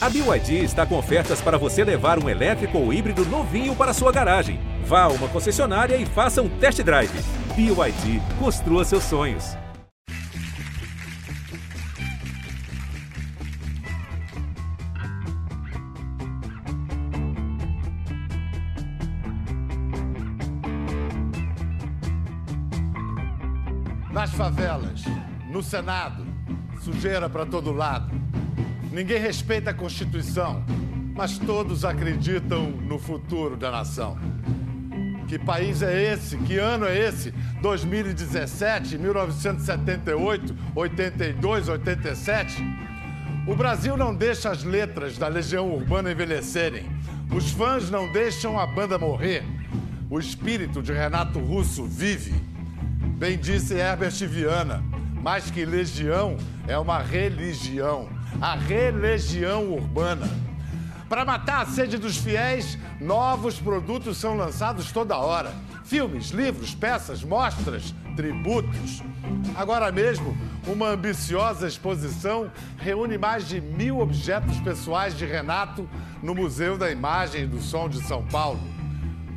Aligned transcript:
A 0.00 0.08
BYD 0.08 0.62
está 0.62 0.86
com 0.86 0.96
ofertas 0.96 1.40
para 1.40 1.58
você 1.58 1.82
levar 1.82 2.22
um 2.22 2.28
elétrico 2.28 2.78
ou 2.78 2.92
híbrido 2.92 3.26
novinho 3.26 3.74
para 3.74 3.92
sua 3.92 4.12
garagem. 4.12 4.60
Vá 4.84 5.02
a 5.02 5.08
uma 5.08 5.26
concessionária 5.26 5.96
e 5.96 6.06
faça 6.06 6.40
um 6.40 6.48
test 6.48 6.80
drive. 6.84 7.10
BYD, 7.56 8.22
construa 8.38 8.84
seus 8.84 9.02
sonhos. 9.02 9.56
Nas 24.12 24.30
favelas, 24.30 25.02
no 25.50 25.60
Senado, 25.60 26.24
sujeira 26.84 27.28
para 27.28 27.44
todo 27.44 27.72
lado. 27.72 28.27
Ninguém 28.90 29.20
respeita 29.20 29.70
a 29.70 29.74
Constituição, 29.74 30.64
mas 31.14 31.38
todos 31.38 31.84
acreditam 31.84 32.70
no 32.70 32.98
futuro 32.98 33.56
da 33.56 33.70
nação. 33.70 34.18
Que 35.28 35.38
país 35.38 35.82
é 35.82 36.14
esse? 36.14 36.38
Que 36.38 36.56
ano 36.56 36.86
é 36.86 36.96
esse? 36.96 37.32
2017, 37.60 38.96
1978, 38.96 40.56
82, 40.74 41.68
87? 41.68 42.64
O 43.46 43.54
Brasil 43.54 43.94
não 43.94 44.14
deixa 44.14 44.50
as 44.50 44.64
letras 44.64 45.18
da 45.18 45.28
Legião 45.28 45.70
Urbana 45.70 46.10
envelhecerem. 46.10 46.86
Os 47.30 47.50
fãs 47.50 47.90
não 47.90 48.10
deixam 48.10 48.58
a 48.58 48.66
banda 48.66 48.98
morrer. 48.98 49.44
O 50.08 50.18
espírito 50.18 50.82
de 50.82 50.94
Renato 50.94 51.38
Russo 51.38 51.84
vive. 51.84 52.34
Bem 53.18 53.36
disse 53.36 53.74
Herbert 53.74 54.16
Viana, 54.26 54.82
mais 55.22 55.50
que 55.50 55.64
legião, 55.64 56.38
é 56.66 56.78
uma 56.78 57.00
religião. 57.02 58.17
A 58.40 58.54
religião 58.54 59.72
urbana. 59.72 60.28
Para 61.08 61.24
matar 61.24 61.62
a 61.62 61.66
sede 61.66 61.96
dos 61.96 62.18
fiéis, 62.18 62.78
novos 63.00 63.58
produtos 63.58 64.18
são 64.18 64.36
lançados 64.36 64.92
toda 64.92 65.16
hora. 65.16 65.52
Filmes, 65.84 66.30
livros, 66.30 66.74
peças, 66.74 67.24
mostras, 67.24 67.94
tributos. 68.14 69.02
Agora 69.56 69.90
mesmo, 69.90 70.36
uma 70.66 70.90
ambiciosa 70.90 71.66
exposição 71.66 72.52
reúne 72.76 73.16
mais 73.16 73.48
de 73.48 73.58
mil 73.58 74.00
objetos 74.00 74.60
pessoais 74.60 75.16
de 75.16 75.24
Renato 75.24 75.88
no 76.22 76.34
Museu 76.34 76.76
da 76.76 76.90
Imagem 76.90 77.44
e 77.44 77.46
do 77.46 77.60
Som 77.60 77.88
de 77.88 78.02
São 78.02 78.22
Paulo. 78.26 78.60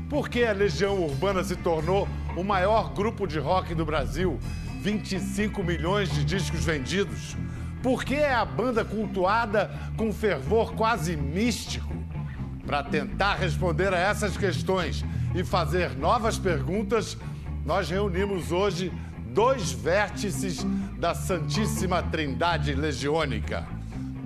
Por 0.10 0.28
que 0.28 0.44
a 0.44 0.52
Legião 0.52 1.02
Urbana 1.02 1.42
se 1.42 1.56
tornou 1.56 2.06
o 2.36 2.44
maior 2.44 2.94
grupo 2.94 3.26
de 3.26 3.40
rock 3.40 3.74
do 3.74 3.86
Brasil? 3.86 4.38
25 4.82 5.64
milhões 5.64 6.12
de 6.12 6.26
discos 6.26 6.66
vendidos. 6.66 7.38
Por 7.82 8.04
que 8.04 8.16
é 8.16 8.32
a 8.32 8.46
banda 8.46 8.86
cultuada 8.86 9.72
com 9.98 10.14
fervor 10.14 10.74
quase 10.74 11.16
místico? 11.16 11.92
Para 12.66 12.84
tentar 12.84 13.36
responder 13.36 13.92
a 13.92 13.98
essas 13.98 14.38
questões 14.38 15.04
e 15.34 15.44
fazer 15.44 15.98
novas 15.98 16.38
perguntas, 16.38 17.18
nós 17.66 17.90
reunimos 17.90 18.52
hoje 18.52 18.94
dois 19.34 19.72
vértices 19.72 20.64
da 21.00 21.16
Santíssima 21.16 22.04
Trindade 22.04 22.76
Legiônica: 22.76 23.68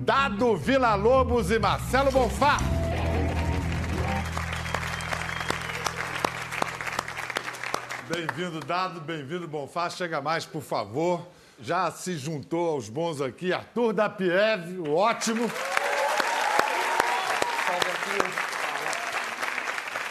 Dado 0.00 0.54
Vila 0.54 0.94
Lobos 0.94 1.50
e 1.50 1.58
Marcelo 1.58 2.12
Bonfá. 2.12 2.58
Bem-vindo, 8.08 8.60
Dado, 8.60 9.00
bem-vindo, 9.00 9.48
Bonfá. 9.48 9.88
Chega 9.88 10.20
mais, 10.20 10.44
por 10.44 10.62
favor. 10.62 11.26
Já 11.58 11.90
se 11.90 12.18
juntou 12.18 12.70
aos 12.70 12.88
bons 12.88 13.20
aqui, 13.20 13.52
Arthur 13.52 13.92
da 13.92 14.10
Pieve, 14.10 14.78
o 14.78 14.94
ótimo. 14.94 15.50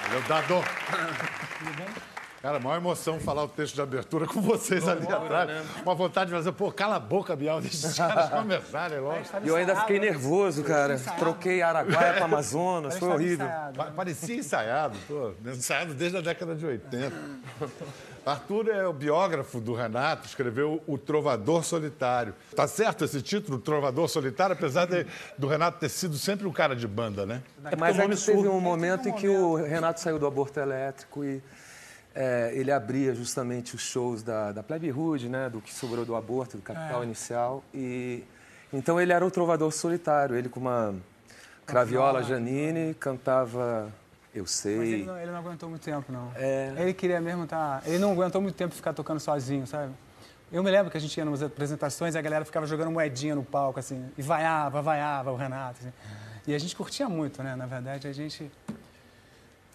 Valeu, 0.08 0.22
Dado. 0.28 2.06
Cara, 2.46 2.60
maior 2.60 2.78
emoção 2.78 3.20
falar 3.20 3.44
o 3.44 3.48
texto 3.48 3.74
de 3.74 3.82
abertura 3.82 4.28
com 4.28 4.39
vocês 4.39 4.88
ali 4.88 5.08
atrás. 5.11 5.50
Uma 5.83 5.95
vontade 5.95 6.30
de 6.30 6.36
fazer, 6.36 6.52
pô, 6.52 6.72
cala 6.72 6.98
a 6.98 7.00
boca, 7.00 7.36
Bial, 7.36 7.60
deixa 7.60 7.88
os 7.88 7.98
caras 7.98 8.30
conversarem 8.30 9.00
logo. 9.00 9.17
E 9.44 9.48
eu 9.48 9.56
ainda 9.56 9.76
fiquei 9.78 9.98
nervoso, 10.00 10.64
cara. 10.64 11.00
Troquei 11.17 11.64
Araguaia 11.64 12.14
para 12.14 12.26
Amazonas, 12.26 13.00
foi 13.00 13.10
horrível. 13.10 13.48
Pa- 13.76 13.86
Parecia 13.95 14.36
ensaiado, 14.36 14.95
pô, 15.08 15.32
ensaiado 15.44 15.95
desde 15.95 16.17
a 16.20 16.22
década 16.22 16.54
de 16.54 16.64
80. 16.67 17.11
Arthur 18.23 18.70
é 18.70 18.88
o 18.88 18.94
biógrafo 18.94 19.60
do 19.60 19.73
Renato, 19.73 20.28
escreveu 20.28 20.84
O 20.86 21.00
Trovador 21.00 21.64
Solitário. 21.64 22.36
Tá 22.55 22.67
certo 22.67 23.05
esse 23.05 23.23
título, 23.23 23.58
Trovador 23.58 24.08
Solitário, 24.08 24.54
apesar 24.54 24.86
de- 24.86 25.08
do 25.36 25.48
Renato 25.48 25.80
ter 25.80 25.89
sido 25.89 26.16
sempre 26.16 26.45
um 26.48 26.52
cara 26.52 26.76
de 26.76 26.88
banda, 26.88 27.26
né? 27.26 27.42
Mas 27.76 27.98
é 27.98 28.08
que 28.08 28.16
teve 28.23 28.48
um 28.48 28.60
momento 28.61 29.10
em 29.10 29.14
que 29.14 29.28
o 29.28 29.55
Renato 29.55 30.00
saiu 30.00 30.20
do 30.20 30.28
aborto 30.28 30.60
elétrico 30.60 31.23
e 31.26 31.42
é, 32.15 32.52
ele 32.55 32.71
abria 32.71 33.14
justamente 33.14 33.76
os 33.76 33.81
shows 33.81 34.23
da, 34.23 34.53
da 34.53 34.64
Plebe 34.64 34.89
Rude, 34.89 35.27
né, 35.27 35.49
do 35.49 35.59
que 35.59 35.73
sobrou 35.73 36.05
do 36.05 36.15
aborto, 36.15 36.55
do 36.55 36.64
Capital 36.64 37.03
Inicial. 37.03 37.61
E 37.73 38.23
então 38.71 38.99
ele 38.99 39.11
era 39.11 39.26
o 39.26 39.30
trovador 39.30 39.71
solitário. 39.71 40.36
Ele 40.36 40.48
com 40.48 40.61
uma 40.61 40.95
craviola 41.65 42.23
Janine 42.23 42.93
cantava 42.93 43.92
Eu 44.33 44.43
Mas 44.43 44.65
ele 44.65 44.89
sei. 44.92 45.05
não, 45.05 45.17
ele 45.17 45.31
não 45.31 45.39
aguentou 45.39 45.70
muito 45.70 45.81
tempo, 45.81 46.11
não. 46.11 46.31
É. 46.36 46.73
Ele 46.77 46.93
queria 46.93 47.20
mesmo 47.20 47.43
estar. 47.43 47.83
Ele 47.86 47.99
não 47.99 48.11
aguentou 48.14 48.42
muito 48.42 48.55
tempo 48.55 48.73
ficar 48.73 48.93
tocando 48.93 49.20
sozinho, 49.20 49.67
sabe? 49.67 49.93
Eu 50.52 50.64
me 50.64 50.71
lembro 50.71 50.92
que 50.92 50.98
a 50.98 51.02
gente 51.02 51.17
ia 51.17 51.25
nas 51.25 51.42
apresentações 51.42 52.15
e 52.15 52.17
a 52.17 52.21
galera 52.21 52.45
ficava 52.45 52.65
jogando 52.67 52.92
moedinha 52.92 53.36
no 53.36 53.43
palco, 53.43 53.80
assim, 53.80 54.05
e 54.17 54.21
vaiava, 54.21 54.81
vaiava 54.81 55.31
o 55.31 55.36
Renato. 55.36 55.80
assim. 55.81 55.92
E 56.48 56.54
a 56.54 56.59
gente 56.59 56.75
curtia 56.75 57.09
muito, 57.09 57.42
né? 57.43 57.55
Na 57.55 57.65
verdade, 57.65 58.08
a 58.08 58.14
gente. 58.14 58.49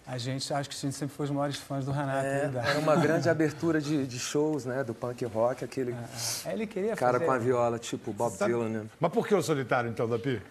A 0.05 0.17
gente, 0.17 0.51
acho 0.53 0.69
que 0.69 0.75
a 0.75 0.79
gente 0.79 0.95
sempre 0.95 1.15
foi 1.15 1.25
os 1.25 1.31
maiores 1.31 1.57
fãs 1.57 1.85
do 1.85 1.91
Renato. 1.91 2.25
É, 2.25 2.47
né? 2.47 2.63
era 2.69 2.79
uma 2.79 2.95
grande 2.95 3.27
abertura 3.29 3.79
de, 3.79 4.05
de 4.05 4.19
shows, 4.19 4.65
né, 4.65 4.83
do 4.83 4.93
punk 4.93 5.23
rock, 5.25 5.63
aquele 5.63 5.95
Aí 6.45 6.53
ele 6.53 6.67
queria 6.67 6.95
cara 6.95 7.13
fazer... 7.13 7.25
com 7.25 7.31
a 7.31 7.37
viola, 7.37 7.79
tipo 7.79 8.11
Bob 8.11 8.33
Sabe- 8.35 8.51
Dylan, 8.53 8.69
né? 8.69 8.85
Mas 8.99 9.11
por 9.11 9.27
que 9.27 9.33
o 9.35 9.41
solitário, 9.41 9.89
então, 9.89 10.09
Dapi? 10.09 10.41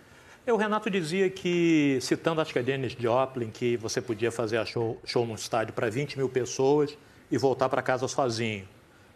É, 0.46 0.52
O 0.52 0.56
Renato 0.56 0.88
dizia 0.88 1.28
que, 1.28 1.98
citando 2.00 2.40
acho 2.40 2.52
que 2.52 2.58
a 2.58 2.62
Dennis 2.62 2.92
Joplin, 2.98 3.50
que 3.50 3.76
você 3.76 4.00
podia 4.00 4.32
fazer 4.32 4.56
a 4.56 4.64
show, 4.64 4.98
show 5.04 5.26
num 5.26 5.34
estádio 5.34 5.74
para 5.74 5.90
20 5.90 6.16
mil 6.16 6.28
pessoas 6.28 6.96
e 7.30 7.36
voltar 7.36 7.68
para 7.68 7.82
casa 7.82 8.08
sozinho. 8.08 8.66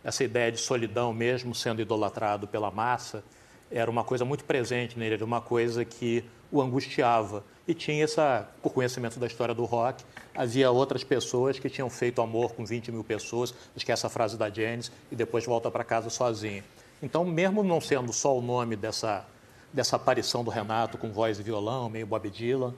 Essa 0.02 0.22
ideia 0.24 0.52
de 0.52 0.58
solidão, 0.58 1.14
mesmo 1.14 1.54
sendo 1.54 1.80
idolatrado 1.80 2.46
pela 2.46 2.70
massa, 2.70 3.24
era 3.70 3.90
uma 3.90 4.04
coisa 4.04 4.24
muito 4.24 4.44
presente 4.44 4.98
nele, 4.98 5.14
era 5.14 5.24
uma 5.24 5.40
coisa 5.40 5.84
que 5.84 6.24
o 6.50 6.60
angustiava. 6.60 7.44
E 7.66 7.74
tinha 7.74 8.04
essa, 8.04 8.48
por 8.62 8.72
conhecimento 8.72 9.18
da 9.18 9.26
história 9.26 9.54
do 9.54 9.64
rock, 9.64 10.04
havia 10.34 10.70
outras 10.70 11.02
pessoas 11.02 11.58
que 11.58 11.70
tinham 11.70 11.88
feito 11.88 12.20
amor 12.20 12.52
com 12.52 12.64
20 12.64 12.92
mil 12.92 13.02
pessoas, 13.02 13.54
que 13.76 13.90
é 13.90 13.94
essa 13.94 14.08
frase 14.08 14.36
da 14.36 14.50
Janis, 14.50 14.92
e 15.10 15.16
depois 15.16 15.44
volta 15.44 15.70
para 15.70 15.82
casa 15.82 16.10
sozinho. 16.10 16.62
Então, 17.02 17.24
mesmo 17.24 17.62
não 17.62 17.80
sendo 17.80 18.12
só 18.12 18.36
o 18.36 18.42
nome 18.42 18.76
dessa, 18.76 19.26
dessa 19.72 19.96
aparição 19.96 20.44
do 20.44 20.50
Renato 20.50 20.96
com 20.96 21.10
voz 21.10 21.38
e 21.38 21.42
violão, 21.42 21.88
meio 21.88 22.06
Bob 22.06 22.30
Dylan, 22.30 22.74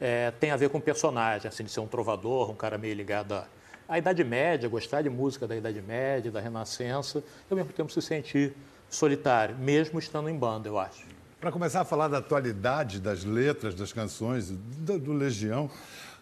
é, 0.00 0.30
tem 0.32 0.50
a 0.50 0.56
ver 0.56 0.70
com 0.70 0.78
o 0.78 0.80
personagem, 0.80 1.46
assim, 1.46 1.62
de 1.62 1.70
ser 1.70 1.80
um 1.80 1.86
trovador, 1.86 2.50
um 2.50 2.54
cara 2.54 2.78
meio 2.78 2.94
ligado 2.94 3.34
à, 3.34 3.46
à 3.88 3.98
Idade 3.98 4.24
Média, 4.24 4.68
gostar 4.68 5.02
de 5.02 5.10
música 5.10 5.46
da 5.46 5.54
Idade 5.54 5.80
Média, 5.82 6.30
da 6.30 6.40
Renascença, 6.40 7.18
e 7.18 7.52
ao 7.52 7.56
mesmo 7.56 7.72
tempo 7.72 7.92
se 7.92 8.00
sentir 8.00 8.54
solitário, 8.90 9.56
mesmo 9.56 9.98
estando 9.98 10.28
em 10.28 10.36
banda, 10.36 10.68
eu 10.68 10.78
acho. 10.78 11.06
Para 11.40 11.50
começar 11.50 11.80
a 11.80 11.84
falar 11.84 12.08
da 12.08 12.18
atualidade 12.18 13.00
das 13.00 13.24
letras, 13.24 13.74
das 13.74 13.92
canções, 13.92 14.50
do, 14.50 14.98
do 14.98 15.12
Legião, 15.12 15.70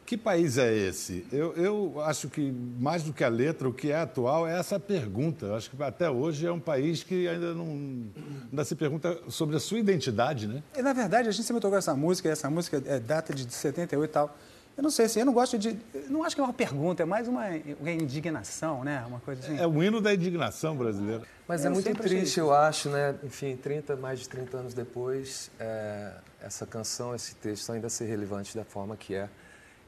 que 0.09 0.17
país 0.17 0.56
é 0.56 0.75
esse? 0.75 1.27
Eu, 1.31 1.53
eu 1.53 2.01
acho 2.01 2.31
que, 2.31 2.51
mais 2.79 3.03
do 3.03 3.12
que 3.12 3.23
a 3.23 3.29
letra, 3.29 3.69
o 3.69 3.75
que 3.75 3.91
é 3.91 3.97
atual 3.97 4.49
é 4.49 4.59
essa 4.59 4.81
pergunta. 4.81 5.45
Eu 5.45 5.55
acho 5.55 5.69
que 5.69 5.83
até 5.83 6.09
hoje 6.09 6.47
é 6.47 6.51
um 6.51 6.59
país 6.59 7.03
que 7.03 7.29
ainda 7.29 7.53
não 7.53 8.06
ainda 8.51 8.65
se 8.65 8.75
pergunta 8.75 9.19
sobre 9.29 9.56
a 9.56 9.61
sua 9.61 9.79
identidade, 9.79 10.47
né? 10.47 10.62
E, 10.75 10.81
na 10.81 10.95
verdade, 10.95 11.29
a 11.29 11.31
gente 11.31 11.45
sempre 11.45 11.61
tocou 11.61 11.77
essa 11.77 11.95
música, 11.95 12.27
e 12.27 12.33
essa 12.33 12.49
música 12.49 12.83
é 12.87 12.99
data 12.99 13.35
de 13.35 13.53
78 13.53 14.03
e 14.03 14.09
tal. 14.11 14.35
Eu 14.79 14.83
não 14.85 14.91
sei 14.91 15.07
assim, 15.07 15.19
eu 15.19 15.27
não 15.27 15.33
gosto 15.33 15.59
de. 15.59 15.77
Não 16.09 16.23
acho 16.23 16.37
que 16.37 16.41
é 16.41 16.45
uma 16.45 16.53
pergunta, 16.53 17.03
é 17.03 17.07
mais 17.07 17.27
uma, 17.27 17.47
uma 17.81 17.91
indignação, 17.91 18.85
né? 18.85 19.05
Uma 19.09 19.19
coisa 19.19 19.43
assim. 19.43 19.59
É 19.59 19.67
o 19.67 19.83
hino 19.83 20.01
da 20.01 20.15
indignação 20.15 20.77
brasileira. 20.77 21.25
Mas 21.49 21.65
é 21.65 21.67
Eu 21.67 21.73
muito 21.73 21.93
triste, 21.97 22.39
eu 22.39 22.55
acho, 22.55 22.89
né? 22.89 23.17
Enfim, 23.25 23.57
30, 23.57 23.97
mais 23.97 24.21
de 24.21 24.29
30 24.29 24.57
anos 24.57 24.75
depois, 24.75 25.51
é, 25.59 26.13
essa 26.41 26.65
canção, 26.65 27.13
esse 27.13 27.35
texto 27.35 27.73
ainda 27.73 27.89
ser 27.89 28.05
relevante 28.05 28.57
da 28.57 28.65
forma 28.65 28.97
que 28.97 29.17
é. 29.17 29.29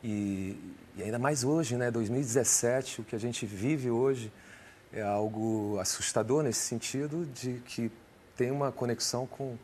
E, 0.03 0.59
e 0.97 1.05
ainda 1.05 1.21
mais 1.21 1.45
hoje, 1.45 1.77
né? 1.77 1.89
2017, 1.89 3.03
o 3.03 3.05
que 3.05 3.15
a 3.15 3.21
gente 3.21 3.47
vive 3.47 3.93
hoje 3.93 4.33
é 4.93 5.03
algo 5.03 5.79
assustador 5.79 6.43
nesse 6.43 6.63
sentido 6.63 7.25
de 7.27 7.63
que 7.65 7.93
tem 8.37 8.51
uma 8.51 8.73
conexão 8.73 9.25
com, 9.25 9.57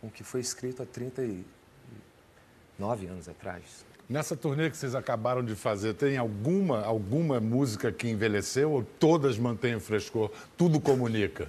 com 0.00 0.08
o 0.08 0.10
que 0.10 0.24
foi 0.24 0.40
escrito 0.40 0.82
há 0.82 0.86
39 0.86 3.06
anos 3.06 3.28
atrás. 3.28 3.85
Nessa 4.08 4.36
turnê 4.36 4.70
que 4.70 4.76
vocês 4.76 4.94
acabaram 4.94 5.44
de 5.44 5.54
fazer, 5.56 5.94
tem 5.94 6.16
alguma, 6.16 6.82
alguma 6.84 7.40
música 7.40 7.90
que 7.90 8.08
envelheceu 8.08 8.70
ou 8.70 8.84
todas 8.84 9.36
mantêm 9.36 9.74
o 9.74 9.80
frescor? 9.80 10.30
Tudo 10.56 10.80
comunica? 10.80 11.48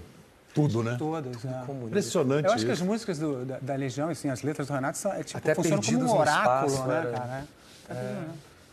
tudo, 0.54 0.82
né? 0.82 0.96
Todas, 0.98 1.46
é. 1.46 1.64
Impressionante 1.86 2.46
Eu 2.48 2.52
acho 2.52 2.66
que 2.66 2.72
isso. 2.72 2.82
as 2.82 2.88
músicas 2.90 3.20
do- 3.20 3.46
da, 3.46 3.60
da 3.60 3.76
Legião, 3.76 4.10
assim, 4.10 4.28
as 4.28 4.42
letras 4.42 4.66
do 4.66 4.74
Renato, 4.74 4.98
são, 4.98 5.14
é, 5.14 5.22
tipo, 5.22 5.38
Até 5.38 5.54
funcionam 5.54 5.84
como 5.84 6.00
um 6.16 6.18
oráculo, 6.20 6.74
Espaço, 6.74 6.88
né, 6.88 6.98
era- 6.98 7.12
cara? 7.12 7.48
É. 7.92 8.24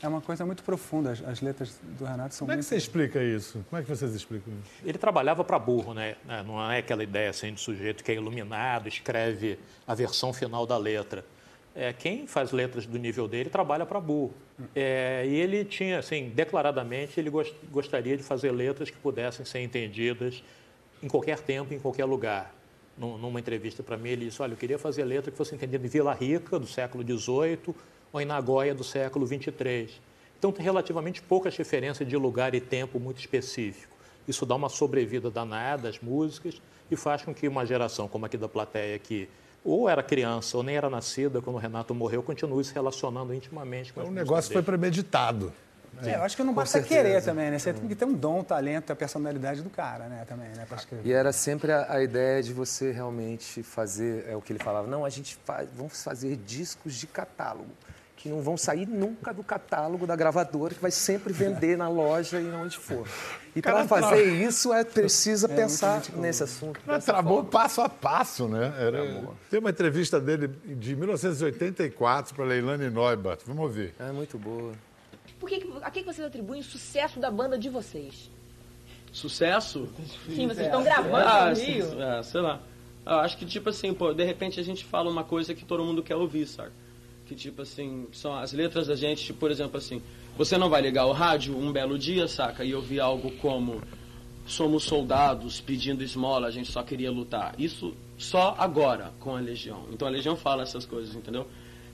É 0.03 0.09
uma 0.09 0.23
coisa 0.23 0.47
muito 0.47 0.63
profunda. 0.63 1.11
As, 1.13 1.23
as 1.23 1.41
letras 1.43 1.79
do 1.99 2.07
Renato 2.07 2.35
são 2.35 2.47
Como 2.47 2.53
é 2.53 2.55
que 2.55 2.61
muito... 2.63 2.69
você 2.71 2.77
explica 2.77 3.23
isso? 3.23 3.63
Como 3.69 3.81
é 3.81 3.85
que 3.85 3.89
vocês 3.91 4.15
explicam 4.15 4.51
isso? 4.63 4.73
Ele 4.83 4.97
trabalhava 4.97 5.45
para 5.45 5.59
burro, 5.59 5.93
né? 5.93 6.17
Não 6.47 6.73
é 6.73 6.79
aquela 6.79 7.03
ideia 7.05 7.29
assim 7.29 7.53
de 7.53 7.61
sujeito 7.61 8.03
que 8.03 8.11
é 8.13 8.15
iluminado, 8.15 8.89
escreve 8.89 9.59
a 9.87 9.95
versão 9.95 10.33
final 10.33 10.67
da 10.67 10.79
letra. 10.79 11.23
É, 11.77 11.93
quem 11.93 12.27
faz 12.27 12.53
letras 12.53 12.87
do 12.87 12.97
nível 12.99 13.27
dele 13.27 13.51
trabalha 13.51 13.85
para 13.85 13.99
burro. 14.01 14.33
É, 14.77 15.25
e 15.27 15.35
ele 15.35 15.65
tinha, 15.65 15.99
assim, 15.99 16.29
declaradamente, 16.33 17.19
ele 17.19 17.29
gos- 17.31 17.53
gostaria 17.71 18.17
de 18.17 18.23
fazer 18.23 18.53
letras 18.53 18.91
que 18.91 18.97
pudessem 18.97 19.45
ser 19.45 19.59
entendidas 19.61 20.43
em 21.03 21.09
qualquer 21.09 21.41
tempo, 21.41 21.75
em 21.75 21.79
qualquer 21.81 22.05
lugar. 22.05 22.55
Num- 22.97 23.19
Numa 23.19 23.41
entrevista 23.41 23.83
para 23.83 23.97
mim, 23.97 24.11
ele 24.11 24.27
disse: 24.27 24.41
Olha, 24.41 24.53
eu 24.53 24.57
queria 24.57 24.79
fazer 24.79 25.03
letra 25.05 25.33
que 25.33 25.37
fosse 25.37 25.53
entendida 25.55 25.85
em 25.85 25.89
Vila 25.91 26.15
Rica, 26.15 26.61
do 26.61 26.67
século 26.67 27.03
XVIII, 27.03 27.75
ou 28.13 28.21
em 28.21 28.25
Nagoya, 28.25 28.73
do 28.73 28.85
século 28.85 29.27
XXIII. 29.27 29.91
Então, 30.39 30.53
tem 30.53 30.65
relativamente 30.65 31.21
poucas 31.23 31.57
referências 31.57 32.09
de 32.09 32.17
lugar 32.17 32.55
e 32.55 32.61
tempo 32.61 33.01
muito 33.01 33.19
específico. 33.19 33.93
Isso 34.29 34.47
dá 34.47 34.55
uma 34.55 34.69
sobrevida 34.69 35.29
danada 35.29 35.89
às 35.89 35.99
músicas 36.01 36.63
e 36.89 36.95
faz 36.97 37.23
com 37.23 37.35
que 37.35 37.49
uma 37.49 37.67
geração 37.67 38.07
como 38.07 38.27
aqui 38.27 38.37
da 38.37 38.49
plateia, 38.49 38.97
que 38.99 39.29
ou 39.65 39.89
era 39.89 40.03
criança 40.03 40.57
ou 40.57 40.63
nem 40.63 40.77
era 40.77 40.91
nascida 40.91 41.41
quando 41.41 41.57
o 41.57 41.59
Renato 41.59 41.95
morreu, 41.95 42.23
continue 42.23 42.63
se 42.63 42.75
relacionando 42.75 43.33
intimamente 43.33 43.93
com 43.93 44.03
as 44.03 44.09
O 44.09 44.11
negócio 44.11 44.53
foi 44.53 44.63
premeditado. 44.63 45.53
É, 46.03 46.17
eu 46.17 46.23
acho 46.23 46.37
que 46.37 46.43
não 46.43 46.53
basta 46.53 46.79
certeza. 46.79 47.03
querer 47.03 47.23
também, 47.23 47.51
né? 47.51 47.59
Você 47.59 47.73
tem 47.73 47.89
que 47.89 47.95
ter 47.95 48.05
um 48.05 48.13
dom, 48.13 48.41
um 48.41 48.45
talento, 48.45 48.93
a 48.93 48.97
personalidade 48.97 49.63
do 49.63 49.71
cara, 49.71 50.07
né? 50.07 50.25
Também, 50.27 50.49
né? 50.49 50.65
Pra 50.67 50.77
escrever. 50.77 51.09
E 51.09 51.13
era 51.13 51.33
sempre 51.33 51.71
a, 51.73 51.93
a 51.93 52.03
ideia 52.03 52.43
de 52.43 52.53
você 52.53 52.91
realmente 52.91 53.63
fazer, 53.63 54.27
é 54.29 54.37
o 54.37 54.43
que 54.43 54.53
ele 54.53 54.59
falava, 54.59 54.89
não, 54.89 55.05
a 55.05 55.11
gente 55.11 55.39
faz, 55.45 55.69
vamos 55.75 56.03
fazer 56.03 56.37
discos 56.37 56.95
de 56.95 57.07
catálogo, 57.07 57.71
que 58.25 58.31
não 58.31 58.41
vão 58.41 58.57
sair 58.57 58.87
nunca 58.87 59.35
do 59.35 59.45
catálogo 59.45 60.07
da 60.07 60.17
gravadora, 60.17 60.73
que 60.75 60.81
vai 60.81 60.91
sempre 60.91 61.31
vender 61.31 61.77
na 61.77 61.91
loja 61.91 62.41
e 62.41 62.51
onde 62.53 62.79
for. 62.79 63.07
E 63.55 63.61
para 63.61 63.87
fazer 63.87 64.25
isso 64.43 64.73
é 64.73 64.83
precisa 64.83 65.47
pensar 65.47 66.03
nesse 66.17 66.43
assunto. 66.43 66.81
Mas 66.87 67.05
forma. 67.05 67.45
passo 67.45 67.83
a 67.83 67.89
passo, 67.89 68.49
né? 68.49 68.73
Era... 68.79 69.23
Tem 69.51 69.61
uma 69.61 69.69
entrevista 69.69 70.19
dele 70.19 70.49
de 70.49 70.97
1984 70.97 72.35
para 72.35 72.47
Leilani 72.47 72.89
Neubert. 72.89 73.41
Vamos 73.45 73.63
ouvir. 73.63 73.95
É 73.99 74.11
muito 74.11 74.39
boa. 74.39 74.73
Por 75.39 75.47
que, 75.47 75.63
a 75.83 75.91
que 75.91 76.03
vocês 76.03 76.27
atribuem 76.27 76.63
o 76.63 76.65
sucesso 76.65 77.21
da 77.21 77.31
banda 77.31 77.59
de 77.59 77.69
vocês? 77.69 78.31
Sucesso? 79.13 79.87
Sim, 80.35 80.49
vocês 80.49 80.65
estão 80.67 80.83
gravando 80.83 81.17
Ah, 81.17 81.51
no 81.51 81.57
Rio. 81.57 82.03
é, 82.03 82.23
sei 82.23 82.41
lá. 82.41 82.63
Eu 83.05 83.17
acho 83.17 83.37
que, 83.37 83.45
tipo 83.45 83.69
assim, 83.69 83.93
pô, 83.93 84.15
de 84.15 84.25
repente 84.25 84.59
a 84.59 84.63
gente 84.63 84.83
fala 84.83 85.11
uma 85.11 85.25
coisa 85.25 85.55
que 85.55 85.67
todo 85.67 85.85
mundo 85.85 86.03
quer 86.03 86.17
ouvir, 86.17 86.47
sabe? 86.47 86.71
Que, 87.27 87.35
tipo 87.35 87.63
assim, 87.63 88.07
são 88.13 88.35
as 88.35 88.53
letras 88.53 88.87
da 88.87 88.95
gente, 88.95 89.25
tipo, 89.25 89.39
por 89.39 89.51
exemplo, 89.51 89.79
assim, 89.79 90.03
você 90.37 90.59
não 90.59 90.69
vai 90.69 90.83
ligar 90.83 91.07
o 91.07 91.13
rádio 91.13 91.57
um 91.57 91.73
belo 91.73 91.99
dia, 91.99 92.29
saca? 92.29 92.65
E 92.65 92.75
ouvir 92.75 93.01
algo 93.01 93.31
como 93.33 93.81
somos 94.47 94.85
soldados 94.85 95.61
pedindo 95.61 96.03
esmola, 96.03 96.49
a 96.49 96.51
gente 96.51 96.71
só 96.71 96.83
queria 96.83 97.11
lutar. 97.11 97.55
Isso 97.59 97.95
só 98.19 98.55
agora 98.59 99.13
com 99.21 99.37
a 99.37 99.41
Legião. 99.41 99.87
Então 99.93 100.07
a 100.07 100.11
Legião 100.11 100.37
fala 100.37 100.63
essas 100.63 100.85
coisas, 100.85 101.15
entendeu? 101.15 101.47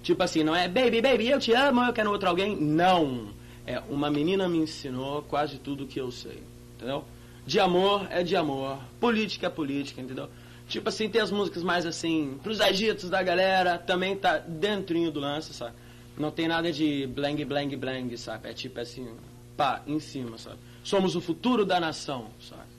Tipo 0.03 0.23
assim, 0.23 0.43
não 0.43 0.57
é 0.57 0.67
baby, 0.67 1.01
baby, 1.01 1.29
eu 1.29 1.39
te 1.39 1.53
amo, 1.53 1.83
eu 1.83 1.93
quero 1.93 2.11
outro 2.11 2.29
alguém. 2.29 2.57
Não. 2.57 3.29
É 3.67 3.81
uma 3.89 4.11
menina 4.11 4.49
me 4.49 4.59
ensinou 4.59 5.23
quase 5.23 5.59
tudo 5.59 5.87
que 5.87 6.01
eu 6.01 6.11
sei, 6.11 6.43
entendeu? 6.77 7.05
De 7.47 7.61
amor 7.61 8.07
é 8.11 8.23
de 8.23 8.35
amor, 8.37 8.79
política 8.99 9.47
é 9.47 9.51
política, 9.51 10.01
entendeu? 10.01 10.29
Tipo 10.71 10.89
assim, 10.89 11.09
tem 11.09 11.21
as 11.21 11.33
músicas 11.33 11.65
mais 11.65 11.85
assim, 11.85 12.39
pros 12.45 12.61
agitos 12.61 13.11
da 13.11 13.21
galera, 13.21 13.77
também 13.77 14.17
tá 14.17 14.39
dentrinho 14.39 15.11
do 15.11 15.19
lance, 15.19 15.53
sabe? 15.53 15.75
Não 16.17 16.31
tem 16.31 16.47
nada 16.47 16.71
de 16.71 17.09
blang, 17.09 17.45
blang, 17.45 17.75
blang, 17.75 18.17
sabe? 18.17 18.51
É 18.51 18.53
tipo 18.53 18.79
assim, 18.79 19.13
pá, 19.57 19.83
em 19.85 19.99
cima, 19.99 20.39
sabe? 20.39 20.59
Somos 20.85 21.17
o 21.17 21.21
futuro 21.21 21.67
da 21.67 21.81
nação, 21.81 22.31
sabe? 22.41 22.71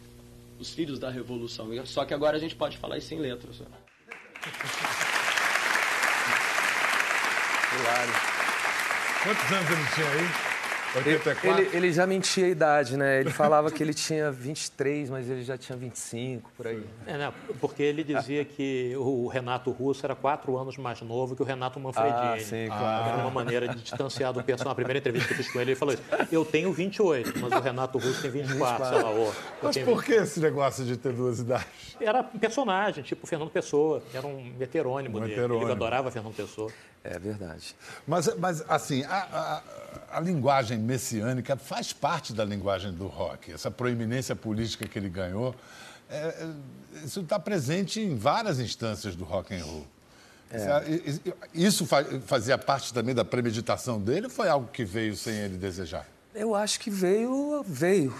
Os 0.57 0.73
filhos 0.73 0.99
da 0.99 1.09
revolução. 1.09 1.67
Só 1.85 2.05
que 2.05 2.13
agora 2.13 2.37
a 2.37 2.39
gente 2.39 2.55
pode 2.55 2.77
falar 2.77 2.97
isso 2.97 3.13
em 3.13 3.19
letras, 3.19 3.57
sabe? 3.57 3.71
Quantos 9.21 9.51
anos 9.51 9.69
ele 9.69 9.87
tinha 9.95 10.07
aí? 10.07 10.50
84? 10.95 11.47
Ele, 11.61 11.77
ele 11.77 11.93
já 11.93 12.05
mentia 12.05 12.45
a 12.45 12.49
idade, 12.49 12.97
né? 12.97 13.19
Ele 13.21 13.29
falava 13.29 13.71
que 13.71 13.81
ele 13.81 13.93
tinha 13.93 14.31
23, 14.31 15.09
mas 15.09 15.29
ele 15.29 15.43
já 15.43 15.57
tinha 15.57 15.77
25, 15.77 16.51
por 16.57 16.67
aí. 16.67 16.83
É, 17.07 17.17
né? 17.17 17.33
Porque 17.59 17.81
ele 17.81 18.03
dizia 18.03 18.43
que 18.43 18.93
o 18.97 19.27
Renato 19.27 19.71
Russo 19.71 20.05
era 20.05 20.15
quatro 20.15 20.57
anos 20.57 20.77
mais 20.77 21.01
novo 21.01 21.35
que 21.35 21.41
o 21.41 21.45
Renato 21.45 21.79
Manfredini. 21.79 22.13
Ah, 22.19 22.37
sim, 22.39 22.67
claro. 22.67 23.09
Era 23.09 23.17
uma 23.21 23.31
maneira 23.31 23.67
de 23.67 23.81
distanciar 23.81 24.33
do 24.33 24.43
personagem. 24.43 24.71
A 24.73 24.75
primeira 24.75 24.99
entrevista 24.99 25.27
que 25.27 25.33
eu 25.33 25.37
fiz 25.37 25.51
com 25.51 25.59
ele, 25.61 25.71
ele 25.71 25.79
falou 25.79 25.93
isso. 25.93 26.03
Eu 26.31 26.43
tenho 26.43 26.71
28, 26.73 27.39
mas 27.39 27.51
o 27.53 27.59
Renato 27.59 27.97
Russo 27.97 28.21
tem 28.21 28.31
24, 28.31 28.85
sei 28.89 29.01
lá. 29.01 29.09
Ou, 29.09 29.33
Mas 29.63 29.77
por 29.77 30.03
que 30.03 30.13
esse 30.13 30.39
negócio 30.39 30.83
de 30.85 30.97
ter 30.97 31.13
duas 31.13 31.39
idades? 31.39 31.67
Era 31.99 32.21
um 32.33 32.39
personagem, 32.39 33.03
tipo 33.03 33.25
Fernando 33.27 33.49
Pessoa. 33.49 34.03
Era 34.13 34.25
um 34.27 34.53
heterônimo 34.59 35.17
Um 35.17 35.21
dele. 35.21 35.33
heterônimo. 35.33 35.63
Ele 35.65 35.71
adorava 35.71 36.11
Fernando 36.11 36.33
Pessoa. 36.35 36.69
É 37.03 37.17
verdade. 37.17 37.75
Mas, 38.05 38.35
mas 38.37 38.63
assim, 38.69 39.03
a, 39.05 39.17
a- 39.17 39.63
a 40.11 40.19
linguagem 40.19 40.77
messiânica 40.77 41.55
faz 41.57 41.93
parte 41.93 42.33
da 42.33 42.43
linguagem 42.45 42.91
do 42.93 43.07
rock. 43.07 43.51
Essa 43.51 43.71
proeminência 43.71 44.35
política 44.35 44.87
que 44.87 44.97
ele 44.99 45.09
ganhou, 45.09 45.55
é, 46.09 46.15
é, 46.17 46.49
isso 47.05 47.21
está 47.21 47.39
presente 47.39 47.99
em 47.99 48.15
várias 48.15 48.59
instâncias 48.59 49.15
do 49.15 49.23
rock 49.23 49.53
and 49.55 49.63
roll. 49.63 49.87
Isso- 51.05 51.21
Isso 51.53 51.85
fa- 51.85 52.03
fazia 52.25 52.57
parte 52.57 52.93
também 52.93 53.15
da 53.15 53.23
premeditação 53.23 54.01
dele 54.01 54.25
ou 54.25 54.29
foi 54.29 54.49
algo 54.49 54.67
que 54.67 54.83
veio 54.83 55.15
sem 55.15 55.33
ele 55.33 55.57
desejar? 55.57 56.05
Eu 56.35 56.53
acho 56.55 56.77
que 56.79 56.89
veio, 56.89 57.63
veio, 57.65 58.13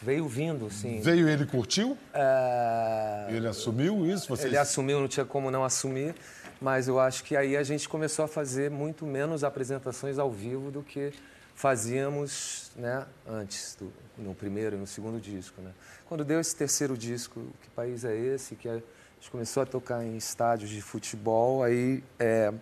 veio 0.00 0.28
vindo, 0.28 0.66
assim. 0.66 1.00
Veio 1.00 1.28
ele 1.28 1.44
curtiu? 1.44 1.98
É, 2.14 3.26
Ele 3.30 3.48
assumiu 3.48 4.06
isso? 4.06 4.28
Vocês... 4.28 4.46
Ele 4.46 4.56
assumiu, 4.58 5.00
não 5.00 5.08
tinha 5.08 5.26
como 5.26 5.50
não 5.50 5.64
assumir, 5.64 6.14
mas 6.60 6.88
eu 6.88 6.98
acho 6.98 7.24
que 7.24 7.36
aí 7.36 7.56
a 7.56 7.62
gente 7.62 7.88
começou 7.88 8.24
a 8.24 8.28
fazer 8.28 8.70
muito 8.70 9.06
menos 9.06 9.44
apresentações 9.44 10.18
ao 10.18 10.30
vivo 10.30 10.70
do 10.70 10.82
que 10.82 11.12
fazíamos 11.54 12.70
né, 12.76 13.06
antes, 13.26 13.76
do, 13.78 13.92
no 14.18 14.34
primeiro 14.34 14.76
e 14.76 14.78
no 14.78 14.86
segundo 14.86 15.20
disco. 15.20 15.60
Né? 15.60 15.72
Quando 16.06 16.24
deu 16.24 16.40
esse 16.40 16.54
terceiro 16.54 16.96
disco, 16.96 17.46
Que 17.62 17.70
País 17.70 18.04
é 18.04 18.14
Esse? 18.14 18.54
que 18.54 18.68
a 18.68 18.74
gente 18.74 19.30
começou 19.30 19.62
a 19.62 19.66
tocar 19.66 20.04
em 20.04 20.16
estádios 20.16 20.70
de 20.70 20.80
futebol, 20.82 21.62
aí 21.62 22.02
é, 22.18 22.52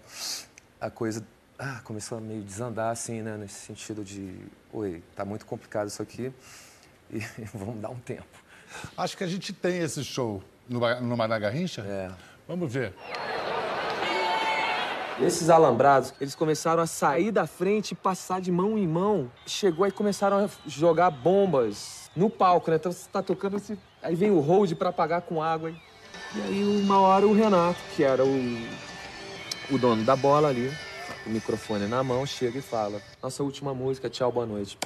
a 0.80 0.90
coisa 0.90 1.26
ah, 1.58 1.80
começou 1.84 2.18
a 2.18 2.20
meio 2.20 2.42
desandar, 2.42 2.90
assim, 2.90 3.22
né, 3.22 3.36
nesse 3.36 3.60
sentido 3.60 4.04
de, 4.04 4.38
oi, 4.72 5.02
tá 5.14 5.24
muito 5.24 5.46
complicado 5.46 5.88
isso 5.88 6.02
aqui 6.02 6.32
e 7.10 7.18
vamos 7.54 7.80
dar 7.80 7.90
um 7.90 7.98
tempo. 7.98 8.42
Acho 8.96 9.16
que 9.16 9.24
a 9.24 9.28
gente 9.28 9.52
tem 9.52 9.78
esse 9.78 10.02
show 10.02 10.42
no, 10.68 10.80
no 11.00 11.16
Maná 11.16 11.38
Garrincha. 11.38 11.82
É. 11.82 12.10
Vamos 12.46 12.72
ver. 12.72 12.92
Esses 15.20 15.48
alambrados, 15.48 16.12
eles 16.20 16.34
começaram 16.34 16.82
a 16.82 16.86
sair 16.86 17.30
da 17.30 17.46
frente 17.46 17.92
e 17.92 17.94
passar 17.94 18.40
de 18.40 18.50
mão 18.50 18.76
em 18.76 18.86
mão. 18.86 19.30
Chegou 19.46 19.84
aí 19.84 19.92
começaram 19.92 20.38
a 20.38 20.48
jogar 20.66 21.10
bombas 21.10 22.10
no 22.16 22.28
palco, 22.28 22.70
né? 22.70 22.76
Então 22.76 22.90
você 22.90 23.08
tá 23.10 23.22
tocando 23.22 23.56
esse. 23.56 23.78
Aí 24.02 24.14
vem 24.16 24.30
o 24.30 24.40
hold 24.40 24.72
pra 24.74 24.88
apagar 24.90 25.22
com 25.22 25.42
água. 25.42 25.72
E 26.34 26.40
aí, 26.42 26.82
uma 26.82 27.00
hora, 27.00 27.26
o 27.26 27.32
Renato, 27.32 27.78
que 27.94 28.02
era 28.02 28.24
o, 28.24 28.66
o 29.70 29.78
dono 29.78 30.02
da 30.04 30.16
bola 30.16 30.48
ali, 30.48 30.72
o 31.24 31.30
microfone 31.30 31.86
na 31.86 32.02
mão, 32.02 32.26
chega 32.26 32.58
e 32.58 32.62
fala: 32.62 33.00
Nossa 33.22 33.42
última 33.44 33.72
música, 33.72 34.10
tchau, 34.10 34.32
boa 34.32 34.46
noite. 34.46 34.76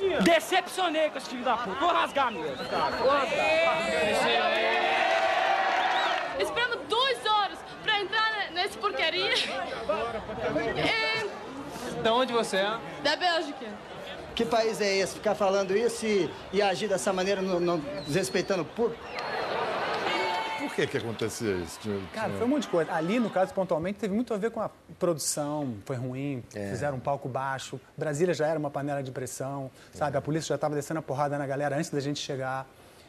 E 0.00 0.22
Decepcionei 0.22 1.10
com 1.10 1.18
esse 1.18 1.28
filho 1.28 1.44
da 1.44 1.58
puta. 1.58 1.78
Vou 1.78 1.92
rasgar 1.92 2.32
mesmo. 2.32 2.56
Vou 2.56 3.10
rasgar. 3.10 3.74
Esperando 6.40 6.88
duas 6.88 7.26
horas 7.26 7.58
pra 7.82 8.00
entrar 8.78 9.12
nesse 9.12 9.38
porcaria. 9.46 10.80
É, 10.80 12.02
De 12.02 12.08
onde 12.08 12.32
você 12.32 12.56
é? 12.58 12.78
da 13.02 13.16
Bélgica. 13.16 13.66
Que 14.34 14.44
país 14.44 14.80
é 14.80 14.96
esse? 14.96 15.14
Ficar 15.14 15.34
falando 15.34 15.76
isso 15.76 16.04
e, 16.04 16.28
e 16.52 16.60
agir 16.60 16.88
dessa 16.88 17.12
maneira, 17.12 17.40
não, 17.40 17.60
não 17.60 17.78
desrespeitando 18.04 18.62
o 18.62 18.64
público? 18.64 19.00
Por 20.58 20.74
que 20.74 20.86
que 20.88 20.98
acontecia 20.98 21.54
isso? 21.58 21.78
Cara, 22.12 22.32
foi 22.32 22.44
um 22.44 22.48
monte 22.48 22.62
de 22.62 22.68
coisa. 22.68 22.92
Ali, 22.92 23.20
no 23.20 23.30
caso, 23.30 23.54
pontualmente, 23.54 23.98
teve 24.00 24.12
muito 24.12 24.34
a 24.34 24.36
ver 24.36 24.50
com 24.50 24.60
a 24.60 24.68
produção, 24.98 25.76
foi 25.84 25.94
ruim, 25.94 26.42
fizeram 26.50 26.96
um 26.96 27.00
palco 27.00 27.28
baixo. 27.28 27.80
Brasília 27.96 28.34
já 28.34 28.48
era 28.48 28.58
uma 28.58 28.70
panela 28.70 29.00
de 29.02 29.12
pressão, 29.12 29.70
sabe? 29.92 30.16
A 30.16 30.20
polícia 30.20 30.48
já 30.48 30.54
estava 30.56 30.74
descendo 30.74 30.98
a 30.98 31.02
porrada 31.02 31.38
na 31.38 31.46
galera 31.46 31.76
antes 31.76 31.90
da 31.90 32.00
gente 32.00 32.18
chegar. 32.18 32.66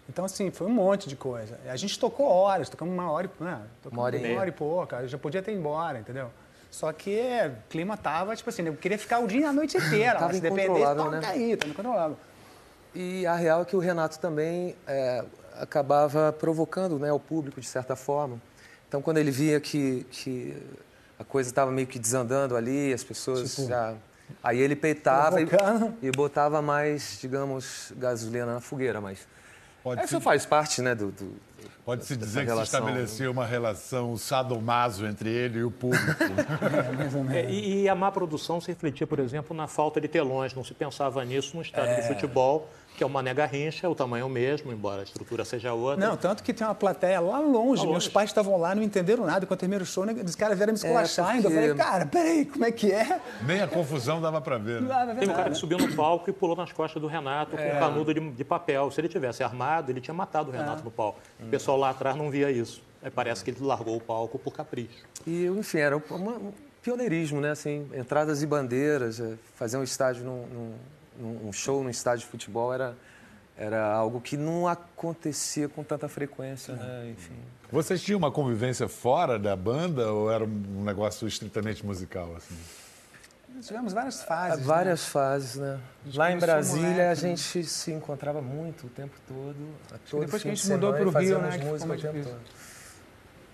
Então, 0.08 0.26
assim, 0.26 0.52
foi 0.52 0.68
um 0.68 0.72
monte 0.72 1.10
de 1.10 1.16
coisa. 1.16 1.60
A 1.68 1.76
gente 1.76 2.00
tocou 2.00 2.28
horas, 2.28 2.70
tocamos 2.70 2.94
uma 2.94 3.12
hora 3.12 3.28
e, 3.28 3.44
né? 3.44 3.62
tocamos 3.82 3.98
Uma 3.98 4.04
hora. 4.04 4.18
Uma 4.18 4.40
hora 4.40 4.50
e 4.50 4.52
pouca, 4.52 5.02
eu 5.02 5.08
já 5.08 5.18
podia 5.18 5.42
ter 5.42 5.52
ido 5.52 5.60
embora, 5.60 6.00
entendeu? 6.00 6.30
Só 6.70 6.92
que 6.92 7.20
o 7.20 7.70
clima 7.70 7.96
tava, 7.96 8.36
tipo 8.36 8.50
assim, 8.50 8.64
eu 8.64 8.76
queria 8.76 8.98
ficar 8.98 9.20
o 9.20 9.28
dia 9.28 9.42
e 9.42 9.44
a 9.46 9.54
noite 9.54 9.78
inteira. 9.78 10.20
Tava 10.20 10.28
mas 10.28 10.44
incontrolável, 10.44 11.10
né? 11.10 11.22
aí, 11.24 11.56
tá 11.56 11.68
incontrolável. 11.68 12.18
E 12.94 13.26
a 13.26 13.36
real 13.36 13.62
é 13.62 13.66
que 13.66 13.76
o 13.78 13.80
Renato 13.80 14.20
também, 14.20 14.76
é, 14.86 15.24
acabava 15.60 16.34
provocando 16.34 17.00
né, 17.00 17.12
o 17.12 17.20
público 17.20 17.60
de 17.62 17.68
certa 17.68 17.96
forma. 17.96 18.42
Então, 18.88 19.02
quando 19.02 19.18
ele 19.18 19.32
via 19.32 19.60
que, 19.60 20.06
que 20.12 20.56
a 21.20 21.24
coisa 21.24 21.50
estava 21.50 21.72
meio 21.72 21.88
que 21.88 21.98
desandando 21.98 22.56
ali, 22.56 22.94
as 22.94 23.04
pessoas 23.04 23.56
Tipo, 23.56 23.68
já. 23.68 23.94
Aí 24.44 24.60
ele 24.60 24.76
peitava 24.76 25.40
e, 25.42 25.48
e 26.02 26.12
botava 26.12 26.62
mais, 26.62 27.20
digamos, 27.22 27.94
gasolina 27.96 28.56
na 28.56 28.60
fogueira, 28.60 29.00
mas. 29.00 29.28
Pode 29.86 30.04
Isso 30.04 30.18
se- 30.18 30.24
faz 30.24 30.48
parte, 30.48 30.82
né, 30.82 30.96
do. 30.96 31.12
do 31.12 31.32
Pode-se 31.86 32.18
dizer 32.18 32.48
que 32.48 32.52
se 32.52 32.64
estabeleceu 32.64 33.32
uma 33.32 33.46
relação 33.46 34.18
sadomaso 34.18 35.06
entre 35.06 35.30
ele 35.30 35.60
e 35.60 35.64
o 35.64 35.70
público. 35.70 36.04
É, 37.32 37.46
e, 37.52 37.84
e 37.84 37.90
a 37.90 37.94
má 37.94 38.12
produção 38.12 38.60
se 38.60 38.68
refletia, 38.70 39.06
por 39.06 39.20
exemplo, 39.20 39.56
na 39.56 39.68
falta 39.68 40.02
de 40.02 40.08
telões. 40.08 40.56
Não 40.56 40.64
se 40.64 40.74
pensava 40.74 41.24
nisso 41.24 41.56
no 41.56 41.62
estádio 41.62 41.98
de 42.02 42.08
futebol, 42.08 42.68
que 42.96 43.04
é 43.04 43.06
uma 43.06 43.14
Mané 43.16 43.34
Garrincha, 43.34 43.90
o 43.90 43.96
tamanho 43.96 44.24
é 44.24 44.26
o 44.26 44.30
mesmo, 44.30 44.72
embora 44.72 45.02
a 45.02 45.04
estrutura 45.04 45.44
seja 45.44 45.74
outra. 45.74 46.06
Não, 46.06 46.16
tanto 46.16 46.42
que 46.44 46.54
tem 46.54 46.66
uma 46.66 46.74
plateia 46.76 47.20
lá 47.20 47.40
longe. 47.40 47.82
Lá 47.82 47.92
Meus 47.92 48.06
longe. 48.06 48.10
pais 48.10 48.30
estavam 48.30 48.58
lá, 48.58 48.74
não 48.74 48.82
entenderam 48.84 49.26
nada. 49.26 49.46
Quando 49.46 49.60
terminou 49.60 49.84
o 49.84 49.86
show, 49.86 50.06
né, 50.06 50.14
os 50.24 50.36
caras 50.36 50.58
vieram 50.58 50.72
me 50.74 50.78
esculachar 50.80 51.30
ainda. 51.30 51.48
Eu 51.48 51.52
porque- 51.52 51.68
falei, 51.70 51.76
cara, 51.92 52.06
peraí, 52.06 52.46
como 52.46 52.66
é 52.66 52.72
que 52.72 52.92
é? 52.92 53.20
Nem 53.46 53.62
a 53.62 53.68
confusão 53.68 54.22
dava 54.22 54.40
para 54.42 54.58
ver. 54.58 54.82
Né? 54.82 54.88
dá 54.88 54.96
pra 54.96 55.06
ver 55.14 55.20
Teve 55.20 55.32
um 55.32 55.36
cara 55.36 55.50
que 55.50 55.58
subiu 55.58 55.78
no 55.78 55.94
palco 55.96 56.30
e 56.30 56.34
pulou 56.34 56.56
nas 56.56 56.72
costas 56.72 57.02
do 57.02 57.08
Renato 57.08 57.58
com 57.58 57.64
um 57.64 57.80
canudo 57.80 58.14
de, 58.14 58.20
de 58.32 58.44
papel. 58.44 58.90
Se 58.92 59.02
ele 59.02 59.10
tivesse 59.10 59.44
armado, 59.44 59.92
ele 59.92 60.00
tinha 60.02 60.14
matado 60.14 60.50
o 60.50 60.54
Renato 60.54 60.84
no 60.84 60.92
palco. 60.92 61.20
O 61.40 61.46
pessoal 61.48 61.78
lá 61.78 61.90
atrás 61.90 62.16
não 62.16 62.30
via 62.30 62.50
isso. 62.50 62.82
Aí 63.04 63.12
parece 63.12 63.44
que 63.44 63.52
ele 63.52 63.60
largou 63.62 63.98
o 63.98 64.02
palco 64.02 64.40
por 64.40 64.52
capricho. 64.54 65.04
E, 65.28 65.46
enfim, 65.46 65.78
era 65.80 65.98
uma- 66.10 66.32
um 66.38 66.54
pioneirismo, 66.82 67.40
né? 67.42 67.52
Assim, 67.52 67.88
entradas 67.94 68.42
e 68.42 68.48
bandeiras, 68.48 69.22
fazer 69.56 69.78
um 69.78 69.84
estádio, 69.84 70.24
num- 70.24 70.46
num- 70.48 70.74
um 71.20 71.54
show 71.54 71.84
num 71.84 71.90
estádio 71.90 72.26
de 72.26 72.32
futebol 72.32 72.74
era, 72.74 72.96
era 73.58 73.92
algo 73.92 74.20
que 74.20 74.38
não 74.38 74.68
acontecia 74.68 75.70
com 75.70 75.84
tanta 75.84 76.08
frequência, 76.08 76.76
né? 76.76 77.10
Enfim. 77.12 77.36
Vocês 77.72 78.02
tinham 78.02 78.18
uma 78.18 78.32
convivência 78.32 78.88
fora 78.88 79.40
da 79.40 79.56
banda 79.56 80.12
ou 80.12 80.32
era 80.32 80.44
um 80.44 80.84
negócio 80.84 81.28
estritamente 81.28 81.86
musical? 81.86 82.36
Assim? 82.36 82.56
Tivemos 83.62 83.94
várias 83.94 84.22
fases. 84.24 84.64
Há 84.64 84.68
várias 84.68 85.06
fases, 85.06 85.56
né? 85.56 85.80
Lá 86.14 86.32
em 86.32 86.38
Brasília 86.38 86.90
moleque, 86.90 87.02
a 87.02 87.08
né? 87.08 87.16
gente 87.16 87.64
se 87.64 87.92
encontrava 87.92 88.42
muito 88.42 88.88
o 88.88 88.90
tempo 88.90 89.16
todo. 89.28 89.56
A 89.94 89.98
todo 90.10 90.26
depois 90.26 90.42
que 90.42 90.50
a 90.50 90.54
de 90.54 90.58
gente 90.58 90.72
mudou 90.72 90.94
pro 90.94 91.22
e 91.22 91.26
Rio, 91.26 91.40
né, 91.40 91.50
que 91.52 91.58
ficou 91.60 91.72
música 91.72 91.94
o 91.94 92.14
tempo 92.14 92.30
todo. 92.30 92.42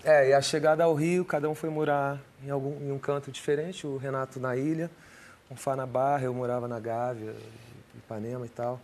É, 0.04 0.30
e 0.30 0.34
a 0.34 0.42
chegada 0.42 0.84
ao 0.84 0.96
Rio, 0.96 1.24
cada 1.24 1.48
um 1.48 1.54
foi 1.54 1.70
morar 1.70 2.20
em, 2.44 2.50
algum, 2.50 2.82
em 2.82 2.92
um 2.92 2.98
canto 2.98 3.32
diferente. 3.32 3.86
O 3.86 3.98
Renato 3.98 4.40
na 4.40 4.56
ilha, 4.56 4.90
o 5.52 5.56
Fá 5.56 5.76
na 5.76 5.86
Barra, 5.86 6.24
eu 6.24 6.34
morava 6.34 6.68
na 6.68 6.80
Gávea, 6.80 7.36
Ipanema 7.96 8.46
e 8.46 8.50
tal. 8.50 8.80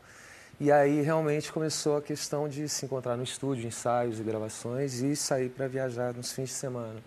E 0.59 0.71
aí 0.71 1.01
realmente 1.01 1.51
começou 1.51 1.97
a 1.97 2.01
questão 2.01 2.50
de 2.50 2.67
se 2.67 2.86
encontrar 2.86 3.15
no 3.15 3.24
estúdio, 3.24 3.67
ensaios 3.67 4.19
e 4.19 4.24
gravações 4.24 5.01
e 5.01 5.15
sair 5.15 5.50
para 5.50 5.67
viajar 5.67 6.13
nos 6.13 6.31
fins 6.31 6.50
de 6.50 6.55
semana. 6.55 7.00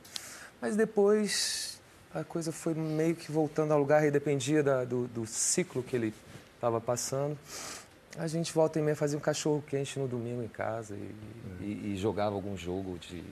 Mas 0.60 0.76
depois 0.76 1.80
a 2.14 2.22
coisa 2.24 2.52
foi 2.52 2.74
meio 2.74 3.14
que 3.16 3.30
voltando 3.30 3.72
ao 3.72 3.78
lugar 3.78 4.04
e 4.06 4.10
dependia 4.10 4.62
da- 4.62 4.84
do, 4.84 5.06
do 5.08 5.26
ciclo 5.26 5.82
que 5.82 5.94
ele 5.96 6.14
estava 6.54 6.80
passando. 6.80 7.36
A 8.18 8.26
gente 8.26 8.52
volta 8.52 8.78
e 8.78 8.82
meia 8.82 8.96
fazia 8.96 9.16
um 9.18 9.20
cachorro 9.20 9.62
quente 9.66 9.98
no 9.98 10.06
domingo 10.08 10.42
em 10.42 10.48
casa 10.48 10.94
e, 10.94 11.14
e- 11.60 11.92
e 11.92 11.96
jogava 11.96 12.34
algum 12.34 12.56
jogo 12.56 12.98
de, 12.98 13.22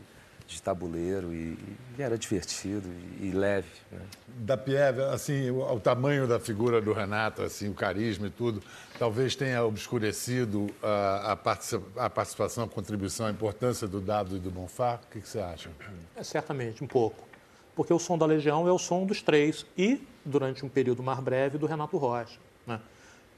de 0.48 0.62
tabuleiro 0.62 1.32
e, 1.32 1.58
e 1.96 2.02
era 2.02 2.16
divertido 2.16 2.88
e, 3.20 3.26
e 3.26 3.30
leve. 3.32 3.68
Né? 3.92 4.00
Da 4.38 4.56
Pieve, 4.56 5.02
assim, 5.02 5.50
o, 5.50 5.60
o 5.60 5.78
tamanho 5.78 6.26
da 6.26 6.40
figura 6.40 6.80
do 6.80 6.94
Renato, 6.94 7.42
assim, 7.42 7.68
o 7.68 7.74
carisma 7.74 8.28
e 8.28 8.30
tudo, 8.30 8.62
talvez 8.98 9.36
tenha 9.36 9.62
obscurecido 9.62 10.68
ah, 10.82 11.32
a, 11.32 11.36
partici- 11.36 11.80
a 11.96 12.08
participação, 12.08 12.64
a 12.64 12.68
contribuição, 12.68 13.26
a 13.26 13.30
importância 13.30 13.86
do 13.86 14.00
Dado 14.00 14.36
e 14.36 14.38
do 14.38 14.50
Bonfá. 14.50 14.98
O 15.04 15.12
que, 15.12 15.20
que 15.20 15.28
você 15.28 15.38
acha? 15.38 15.70
É, 16.16 16.24
certamente, 16.24 16.82
um 16.82 16.86
pouco. 16.86 17.28
Porque 17.76 17.92
o 17.92 17.98
som 17.98 18.16
da 18.16 18.24
Legião 18.24 18.66
é 18.66 18.72
o 18.72 18.78
som 18.78 19.04
dos 19.04 19.20
três 19.20 19.66
e, 19.76 20.02
durante 20.24 20.64
um 20.64 20.68
período 20.68 21.02
mais 21.02 21.20
breve, 21.20 21.58
do 21.58 21.66
Renato 21.66 21.98
Rocha. 21.98 22.38
Né? 22.66 22.80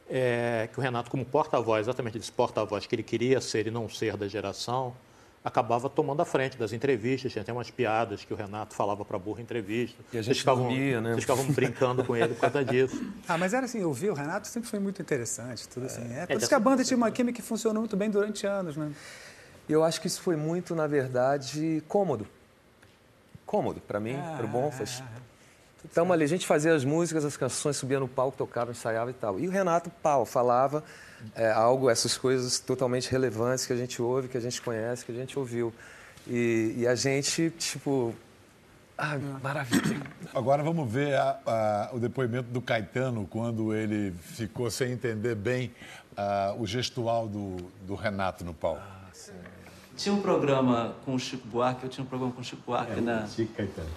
É, 0.08 0.68
que 0.72 0.78
o 0.78 0.82
Renato, 0.82 1.10
como 1.10 1.24
porta-voz, 1.24 1.88
exatamente 1.88 2.18
esse 2.18 2.30
porta-voz 2.30 2.86
que 2.86 2.94
ele 2.94 3.02
queria 3.02 3.40
ser 3.40 3.66
e 3.66 3.70
não 3.70 3.88
ser 3.88 4.16
da 4.16 4.28
geração, 4.28 4.94
acabava 5.44 5.88
tomando 5.88 6.20
a 6.20 6.24
frente 6.24 6.56
das 6.58 6.72
entrevistas. 6.72 7.32
Tinha 7.32 7.42
até 7.42 7.52
umas 7.52 7.70
piadas 7.70 8.24
que 8.24 8.32
o 8.32 8.36
Renato 8.36 8.74
falava 8.74 9.04
para 9.04 9.18
burro 9.18 9.38
em 9.38 9.42
entrevista. 9.42 9.96
E 10.12 10.18
a 10.18 10.22
gente 10.22 10.26
Vocês 10.26 10.38
ficavam, 10.38 10.64
dormia, 10.64 11.00
né? 11.00 11.10
Vocês 11.10 11.22
ficavam 11.24 11.46
brincando 11.46 12.04
com 12.04 12.14
ele 12.14 12.34
por 12.34 12.40
causa 12.40 12.64
disso. 12.64 13.02
Ah, 13.26 13.38
mas 13.38 13.54
era 13.54 13.64
assim, 13.66 13.80
eu 13.80 13.92
vi, 13.92 14.10
o 14.10 14.14
Renato 14.14 14.46
sempre 14.48 14.68
foi 14.68 14.78
muito 14.78 15.00
interessante, 15.00 15.68
tudo 15.68 15.86
assim. 15.86 16.02
É, 16.12 16.26
por 16.26 16.34
É, 16.34 16.36
isso 16.36 16.48
que 16.48 16.54
a 16.54 16.60
banda 16.60 16.84
tinha 16.84 16.96
uma 16.96 17.10
química 17.10 17.36
que 17.40 17.42
funcionou 17.42 17.80
muito 17.80 17.96
bem 17.96 18.10
durante 18.10 18.46
anos, 18.46 18.76
né? 18.76 18.92
Eu 19.68 19.82
acho 19.84 20.00
que 20.00 20.06
isso 20.08 20.20
foi 20.20 20.36
muito, 20.36 20.74
na 20.74 20.86
verdade, 20.86 21.82
cômodo. 21.88 22.26
Cômodo, 23.46 23.80
para 23.80 23.98
mim, 23.98 24.16
para 24.36 24.44
o 24.44 24.48
Bonfas. 24.48 25.02
Então, 25.84 26.12
ali, 26.12 26.24
a 26.24 26.28
gente 26.28 26.46
fazia 26.46 26.74
as 26.74 26.84
músicas, 26.84 27.24
as 27.24 27.36
canções, 27.36 27.76
subia 27.76 27.98
no 27.98 28.06
palco, 28.08 28.36
tocava, 28.36 28.70
ensaiava 28.70 29.10
e 29.10 29.14
tal. 29.14 29.40
E 29.40 29.48
o 29.48 29.50
Renato, 29.50 29.88
pau, 30.02 30.26
falava 30.26 30.84
é, 31.34 31.50
algo, 31.50 31.88
essas 31.88 32.18
coisas 32.18 32.58
totalmente 32.58 33.10
relevantes 33.10 33.64
que 33.66 33.72
a 33.72 33.76
gente 33.76 34.00
ouve, 34.02 34.28
que 34.28 34.36
a 34.36 34.40
gente 34.40 34.60
conhece, 34.60 35.04
que 35.04 35.12
a 35.12 35.14
gente 35.14 35.38
ouviu. 35.38 35.72
E, 36.26 36.74
e 36.78 36.86
a 36.86 36.94
gente, 36.94 37.50
tipo, 37.58 38.14
ah, 38.98 39.16
maravilha. 39.42 40.02
Agora 40.34 40.62
vamos 40.62 40.90
ver 40.90 41.14
a- 41.16 41.38
a- 41.46 41.90
o 41.94 41.98
depoimento 41.98 42.50
do 42.50 42.60
Caetano 42.60 43.26
quando 43.26 43.74
ele 43.74 44.12
ficou 44.20 44.70
sem 44.70 44.92
entender 44.92 45.34
bem 45.34 45.72
ah, 46.16 46.54
o 46.58 46.66
gestual 46.66 47.26
do, 47.26 47.56
do 47.86 47.94
Renato 47.94 48.44
no 48.44 48.52
palco. 48.52 48.82
Tinha 49.96 50.14
um 50.14 50.20
programa 50.20 50.94
com 51.04 51.14
o 51.14 51.18
Chico 51.18 51.46
Buarque, 51.48 51.84
eu 51.84 51.90
tinha 51.90 52.04
um 52.04 52.06
programa 52.06 52.32
com 52.34 52.40
o 52.42 52.44
Chico 52.44 52.62
Buarque 52.66 53.00
na, 53.00 53.26
Chico 53.26 53.52
Caetano. 53.54 53.88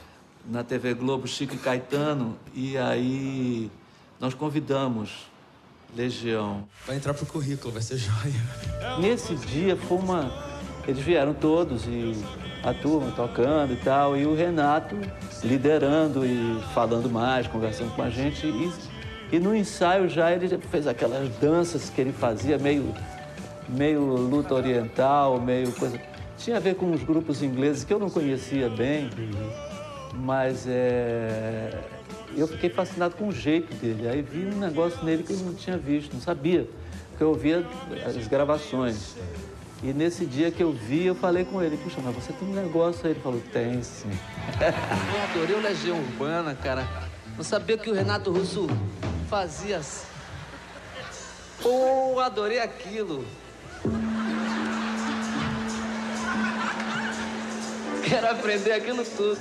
Na 0.46 0.64
TV 0.64 0.94
Globo, 0.94 1.28
Chico 1.28 1.56
e 1.56 1.58
Caetano, 1.58 2.38
e 2.54 2.78
aí 2.78 3.72
nós 4.20 4.34
convidamos 4.34 5.32
Legião. 5.96 6.68
Vai 6.88 6.96
entrar 6.96 7.14
pro 7.14 7.26
currículo, 7.26 7.72
vai 7.72 7.82
ser 7.82 7.98
joia. 7.98 8.34
Nesse 9.00 9.36
dia 9.36 9.76
foi 9.76 9.98
uma. 9.98 10.32
Eles 10.88 11.04
vieram 11.04 11.34
todos 11.34 11.86
e 11.86 12.14
a 12.64 12.74
turma 12.74 13.12
tocando 13.12 13.74
e 13.74 13.76
tal, 13.78 14.18
e 14.18 14.26
o 14.26 14.34
Renato 14.36 14.96
liderando 15.44 16.26
e 16.26 16.60
falando 16.74 17.10
mais, 17.10 17.48
conversando 17.48 17.94
com 17.96 18.02
a 18.02 18.10
gente. 18.10 18.48
E, 18.48 18.72
e 19.36 19.40
no 19.40 19.56
ensaio 19.56 20.10
já 20.10 20.32
ele 20.32 20.58
fez 20.58 20.88
aquelas 20.88 21.30
danças 21.38 21.90
que 21.90 22.02
ele 22.02 22.12
fazia, 22.12 22.58
meio, 22.58 22.94
meio 23.70 24.02
luta 24.02 24.56
oriental, 24.56 25.40
meio 25.40 25.72
coisa. 25.74 26.00
Tinha 26.38 26.58
a 26.58 26.60
ver 26.60 26.76
com 26.76 26.92
os 26.92 27.04
grupos 27.04 27.44
ingleses 27.44 27.84
que 27.84 27.94
eu 27.94 28.00
não 28.00 28.10
conhecia 28.10 28.70
bem, 28.70 29.10
mas 30.14 30.66
é, 30.68 31.78
eu 32.36 32.48
fiquei 32.48 32.70
fascinado 32.70 33.16
com 33.16 33.28
o 33.28 33.32
jeito 33.32 33.74
dele. 33.76 34.08
Aí 34.08 34.22
vi 34.22 34.46
um 34.46 34.60
negócio 34.60 35.04
nele 35.04 35.24
que 35.24 35.34
eu 35.34 35.38
não 35.40 35.54
tinha 35.54 35.78
visto, 35.78 36.14
não 36.14 36.22
sabia, 36.22 36.68
porque 37.10 37.24
eu 37.24 37.30
ouvia 37.30 37.66
as 38.06 38.28
gravações. 38.28 39.16
E 39.82 39.92
nesse 39.92 40.26
dia 40.26 40.50
que 40.50 40.64
eu 40.64 40.72
vi, 40.72 41.06
eu 41.06 41.16
falei 41.16 41.44
com 41.44 41.62
ele, 41.62 41.76
puxa, 41.76 42.00
mas 42.02 42.16
você 42.16 42.32
tem 42.32 42.48
um 42.48 42.54
negócio 42.54 43.06
aí. 43.06 43.12
Ele 43.12 43.20
falou, 43.20 43.42
tem 43.52 43.84
sim. 43.84 44.10
Eu 44.62 45.24
adorei 45.24 45.56
o 45.58 45.62
Legião 45.62 45.98
Urbana, 45.98 46.56
cara. 46.56 46.88
Não 47.36 47.44
sabia 47.44 47.78
que 47.78 47.90
o 47.90 47.94
Renato 47.94 48.32
Russo 48.32 48.68
fazia 49.30 49.78
assim. 49.78 50.08
Adorei 52.24 52.60
aquilo. 52.60 53.26
Quero 58.06 58.32
aprender 58.32 58.72
aquilo 58.72 59.04
tudo. 59.04 59.40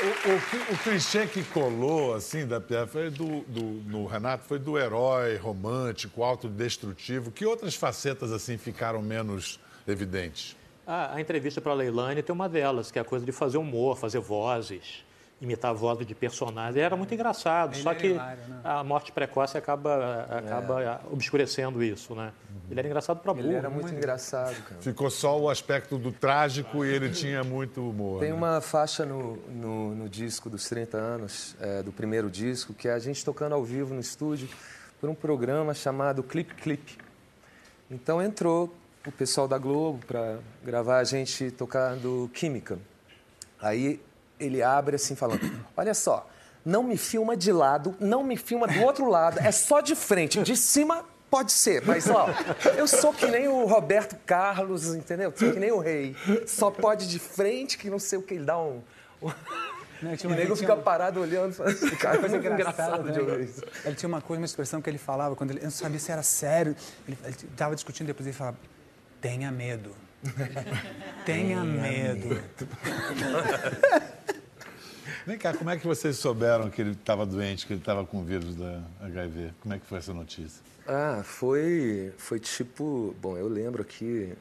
O, 0.00 0.30
o, 0.30 0.74
o 0.74 0.78
clichê 0.78 1.26
que 1.26 1.42
colou, 1.42 2.14
assim, 2.14 2.46
da 2.46 2.60
Pierre 2.60 2.86
foi 2.86 3.10
do, 3.10 3.40
do, 3.40 3.62
no 3.84 4.06
Renato, 4.06 4.44
foi 4.44 4.56
do 4.56 4.78
herói 4.78 5.36
romântico, 5.36 6.22
autodestrutivo. 6.22 7.32
Que 7.32 7.44
outras 7.44 7.74
facetas, 7.74 8.30
assim, 8.30 8.56
ficaram 8.56 9.02
menos 9.02 9.58
evidentes? 9.88 10.56
A, 10.86 11.16
a 11.16 11.20
entrevista 11.20 11.60
para 11.60 11.72
a 11.72 11.74
Leilani 11.74 12.22
tem 12.22 12.32
uma 12.32 12.48
delas, 12.48 12.92
que 12.92 12.98
é 13.00 13.02
a 13.02 13.04
coisa 13.04 13.26
de 13.26 13.32
fazer 13.32 13.58
humor, 13.58 13.96
fazer 13.96 14.20
vozes, 14.20 15.04
imitar 15.40 15.72
vozes 15.72 16.06
de 16.06 16.14
personagens. 16.14 16.76
Era 16.76 16.96
muito 16.96 17.14
engraçado, 17.14 17.74
Ele 17.74 17.82
só 17.82 17.92
é 17.92 17.94
que 17.94 18.06
hilário, 18.08 18.42
né? 18.48 18.60
a 18.64 18.82
morte 18.82 19.12
precoce 19.12 19.56
acaba, 19.56 20.26
acaba 20.28 21.00
obscurecendo 21.12 21.82
isso, 21.82 22.14
né? 22.14 22.32
Ele 22.70 22.80
era 22.80 22.88
engraçado 22.88 23.20
para 23.20 23.32
burro. 23.32 23.46
Ele 23.46 23.56
era 23.56 23.70
muito 23.70 23.92
engraçado, 23.94 24.60
cara. 24.62 24.80
Ficou 24.80 25.10
só 25.10 25.38
o 25.38 25.48
aspecto 25.48 25.96
do 25.96 26.12
trágico 26.12 26.84
e 26.84 26.88
ele 26.88 27.10
tinha 27.10 27.42
muito 27.42 27.88
humor. 27.88 28.20
Tem 28.20 28.30
né? 28.30 28.34
uma 28.34 28.60
faixa 28.60 29.06
no, 29.06 29.36
no, 29.48 29.94
no 29.94 30.08
disco 30.08 30.50
dos 30.50 30.68
30 30.68 30.98
anos, 30.98 31.56
é, 31.60 31.82
do 31.82 31.92
primeiro 31.92 32.28
disco, 32.28 32.74
que 32.74 32.88
é 32.88 32.92
a 32.92 32.98
gente 32.98 33.24
tocando 33.24 33.54
ao 33.54 33.64
vivo 33.64 33.94
no 33.94 34.00
estúdio 34.00 34.48
por 35.00 35.08
um 35.08 35.14
programa 35.14 35.72
chamado 35.72 36.22
Clip 36.22 36.54
Clip. 36.56 36.98
Então 37.90 38.20
entrou 38.20 38.74
o 39.06 39.12
pessoal 39.12 39.48
da 39.48 39.56
Globo 39.56 40.04
para 40.04 40.38
gravar 40.62 40.98
a 40.98 41.04
gente 41.04 41.50
tocando 41.52 42.28
Química. 42.34 42.78
Aí 43.60 44.00
ele 44.38 44.62
abre 44.62 44.96
assim 44.96 45.14
falando, 45.14 45.40
olha 45.76 45.94
só, 45.94 46.28
não 46.64 46.82
me 46.82 46.96
filma 46.96 47.36
de 47.36 47.52
lado, 47.52 47.94
não 48.00 48.22
me 48.22 48.36
filma 48.36 48.66
do 48.66 48.80
outro 48.82 49.08
lado, 49.08 49.38
é 49.40 49.50
só 49.52 49.80
de 49.80 49.94
frente. 49.94 50.42
De 50.42 50.56
cima 50.56 51.04
pode 51.30 51.52
ser, 51.52 51.82
mas 51.86 52.08
ó, 52.08 52.28
eu 52.76 52.86
sou 52.88 53.12
que 53.12 53.26
nem 53.26 53.48
o 53.48 53.64
Roberto 53.66 54.16
Carlos, 54.26 54.94
entendeu? 54.94 55.32
Sou 55.36 55.52
que 55.52 55.58
nem 55.60 55.70
o 55.72 55.78
rei. 55.78 56.16
Só 56.46 56.70
pode 56.70 57.08
de 57.08 57.18
frente, 57.18 57.76
que 57.78 57.88
não 57.90 57.98
sei 57.98 58.18
o 58.18 58.22
que, 58.22 58.34
ele 58.34 58.44
dá 58.44 58.58
um. 58.58 58.82
Não, 60.00 60.12
o 60.12 60.28
nego 60.34 60.54
fica 60.54 60.74
um- 60.74 60.80
parado 60.82 61.20
olhando. 61.20 61.56
Cara, 61.98 62.18
coisa 62.18 62.38
Muito 62.38 62.52
engraçado 62.52 63.10
de 63.10 63.18
né? 63.18 63.32
ouvir 63.32 63.44
isso. 63.46 63.62
Ele 63.84 63.96
tinha 63.96 64.08
uma 64.08 64.20
coisa, 64.20 64.40
uma 64.40 64.46
expressão 64.46 64.80
que 64.80 64.88
ele 64.88 64.96
falava, 64.98 65.34
quando 65.34 65.50
ele, 65.50 65.58
eu 65.60 65.64
não 65.64 65.70
sabia 65.72 65.98
se 65.98 66.12
era 66.12 66.22
sério. 66.22 66.76
Ele 67.06 67.18
estava 67.50 67.74
discutindo 67.74 68.06
depois 68.06 68.26
ele 68.26 68.36
falava: 68.36 68.56
tenha 69.20 69.50
medo. 69.50 69.94
tenha 71.26 71.64
medo. 71.64 72.40
Vem 75.26 75.38
cá, 75.38 75.54
como 75.54 75.70
é 75.70 75.76
que 75.76 75.86
vocês 75.86 76.16
souberam 76.16 76.70
que 76.70 76.80
ele 76.80 76.92
estava 76.92 77.24
doente, 77.24 77.66
que 77.66 77.72
ele 77.72 77.80
estava 77.80 78.04
com 78.04 78.20
o 78.20 78.24
vírus 78.24 78.54
da 78.56 78.82
HIV? 79.02 79.52
Como 79.60 79.74
é 79.74 79.78
que 79.78 79.86
foi 79.86 79.98
essa 79.98 80.12
notícia? 80.12 80.62
Ah, 80.86 81.22
foi, 81.24 82.12
foi 82.16 82.40
tipo. 82.40 83.14
Bom, 83.20 83.36
eu 83.36 83.48
lembro 83.48 83.82
aqui 83.82 84.32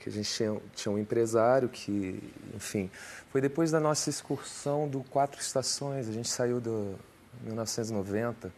que 0.00 0.08
a 0.08 0.12
gente 0.12 0.30
tinha, 0.30 0.60
tinha 0.74 0.92
um 0.92 0.98
empresário 0.98 1.68
que, 1.68 2.22
enfim, 2.54 2.90
foi 3.30 3.40
depois 3.40 3.70
da 3.70 3.80
nossa 3.80 4.10
excursão 4.10 4.86
do 4.86 5.02
Quatro 5.04 5.40
Estações, 5.40 6.08
a 6.08 6.12
gente 6.12 6.28
saiu 6.28 6.60
do 6.60 6.94
1990. 7.42 8.52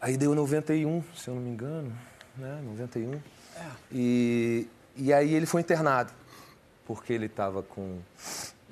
Aí 0.00 0.16
deu 0.16 0.34
91, 0.34 1.02
se 1.14 1.28
eu 1.28 1.34
não 1.34 1.42
me 1.42 1.50
engano, 1.50 1.92
né? 2.36 2.60
91. 2.64 3.20
E, 3.90 4.66
e 4.96 5.12
aí 5.12 5.34
ele 5.34 5.46
foi 5.46 5.60
internado, 5.60 6.12
porque 6.86 7.12
ele 7.12 7.26
estava 7.26 7.62
com, 7.62 7.98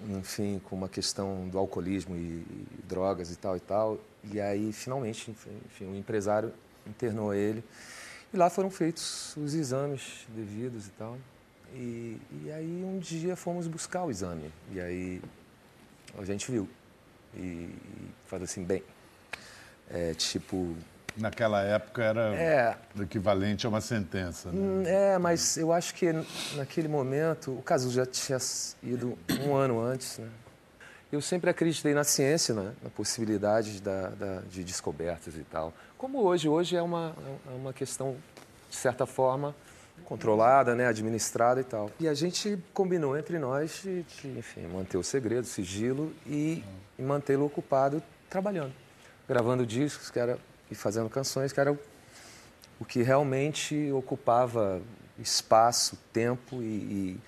enfim, 0.08 0.60
com 0.64 0.76
uma 0.76 0.88
questão 0.88 1.48
do 1.48 1.58
alcoolismo 1.58 2.16
e, 2.16 2.18
e 2.18 2.66
drogas 2.88 3.30
e 3.30 3.36
tal 3.36 3.56
e 3.56 3.60
tal. 3.60 3.98
E 4.24 4.40
aí, 4.40 4.72
finalmente, 4.72 5.30
enfim, 5.30 5.86
o 5.86 5.96
empresário 5.96 6.52
internou 6.86 7.34
ele. 7.34 7.62
E 8.32 8.36
lá 8.36 8.48
foram 8.48 8.70
feitos 8.70 9.36
os 9.36 9.54
exames 9.54 10.26
devidos 10.28 10.86
e 10.86 10.90
tal. 10.90 11.18
E, 11.74 12.18
e 12.44 12.52
aí, 12.52 12.84
um 12.84 12.98
dia, 12.98 13.36
fomos 13.36 13.66
buscar 13.66 14.04
o 14.04 14.10
exame. 14.10 14.50
E 14.72 14.80
aí, 14.80 15.22
a 16.18 16.24
gente 16.24 16.50
viu. 16.50 16.68
E, 17.34 17.38
e 17.38 18.10
falou 18.26 18.44
assim, 18.44 18.64
bem, 18.64 18.82
é 19.88 20.14
tipo... 20.14 20.74
Naquela 21.20 21.60
época 21.62 22.02
era 22.02 22.34
É. 22.34 22.76
o 22.98 23.02
equivalente 23.02 23.66
a 23.66 23.68
uma 23.68 23.80
sentença. 23.80 24.50
Né? 24.50 24.58
Hum, 24.58 24.82
É, 24.86 25.18
mas 25.18 25.56
eu 25.58 25.70
acho 25.72 25.94
que 25.94 26.10
naquele 26.56 26.88
momento, 26.88 27.52
o 27.52 27.62
caso 27.62 27.90
já 27.90 28.06
tinha 28.06 28.38
ido 28.82 29.18
um 29.46 29.54
ano 29.54 29.80
antes, 29.80 30.18
né? 30.18 30.28
Eu 31.12 31.20
sempre 31.20 31.50
acreditei 31.50 31.92
na 31.92 32.04
ciência, 32.04 32.54
né? 32.54 32.72
na 32.82 32.88
possibilidade 32.88 33.80
da, 33.82 34.10
da- 34.10 34.40
de 34.48 34.62
descobertas 34.64 35.34
e 35.36 35.42
tal. 35.42 35.74
Como 35.98 36.22
hoje, 36.22 36.48
hoje 36.48 36.76
é 36.76 36.82
uma, 36.82 37.14
é 37.48 37.50
uma 37.54 37.72
questão, 37.72 38.16
de 38.70 38.76
certa 38.76 39.04
forma, 39.06 39.54
controlada, 40.04 40.74
né? 40.74 40.86
administrada 40.86 41.60
e 41.60 41.64
tal. 41.64 41.90
E 41.98 42.08
a 42.08 42.14
gente 42.14 42.56
combinou 42.72 43.18
entre 43.18 43.38
nós 43.40 43.80
de, 43.82 44.04
de, 44.04 44.28
enfim, 44.38 44.66
manter 44.68 44.96
o 44.96 45.02
segredo, 45.02 45.42
o 45.42 45.46
sigilo 45.48 46.12
e, 46.24 46.64
e 46.98 47.02
mantê-lo 47.02 47.44
ocupado 47.44 48.00
trabalhando, 48.30 48.72
gravando 49.28 49.66
discos 49.66 50.10
que 50.10 50.18
era, 50.20 50.38
e 50.70 50.74
fazendo 50.74 51.08
canções 51.10 51.52
que 51.52 51.60
era 51.60 51.72
o 51.72 51.78
o 52.80 52.84
que 52.86 53.02
realmente 53.02 53.92
ocupava 53.92 54.80
espaço, 55.18 55.98
tempo 56.14 56.62
e, 56.62 56.64
e- 56.64 57.20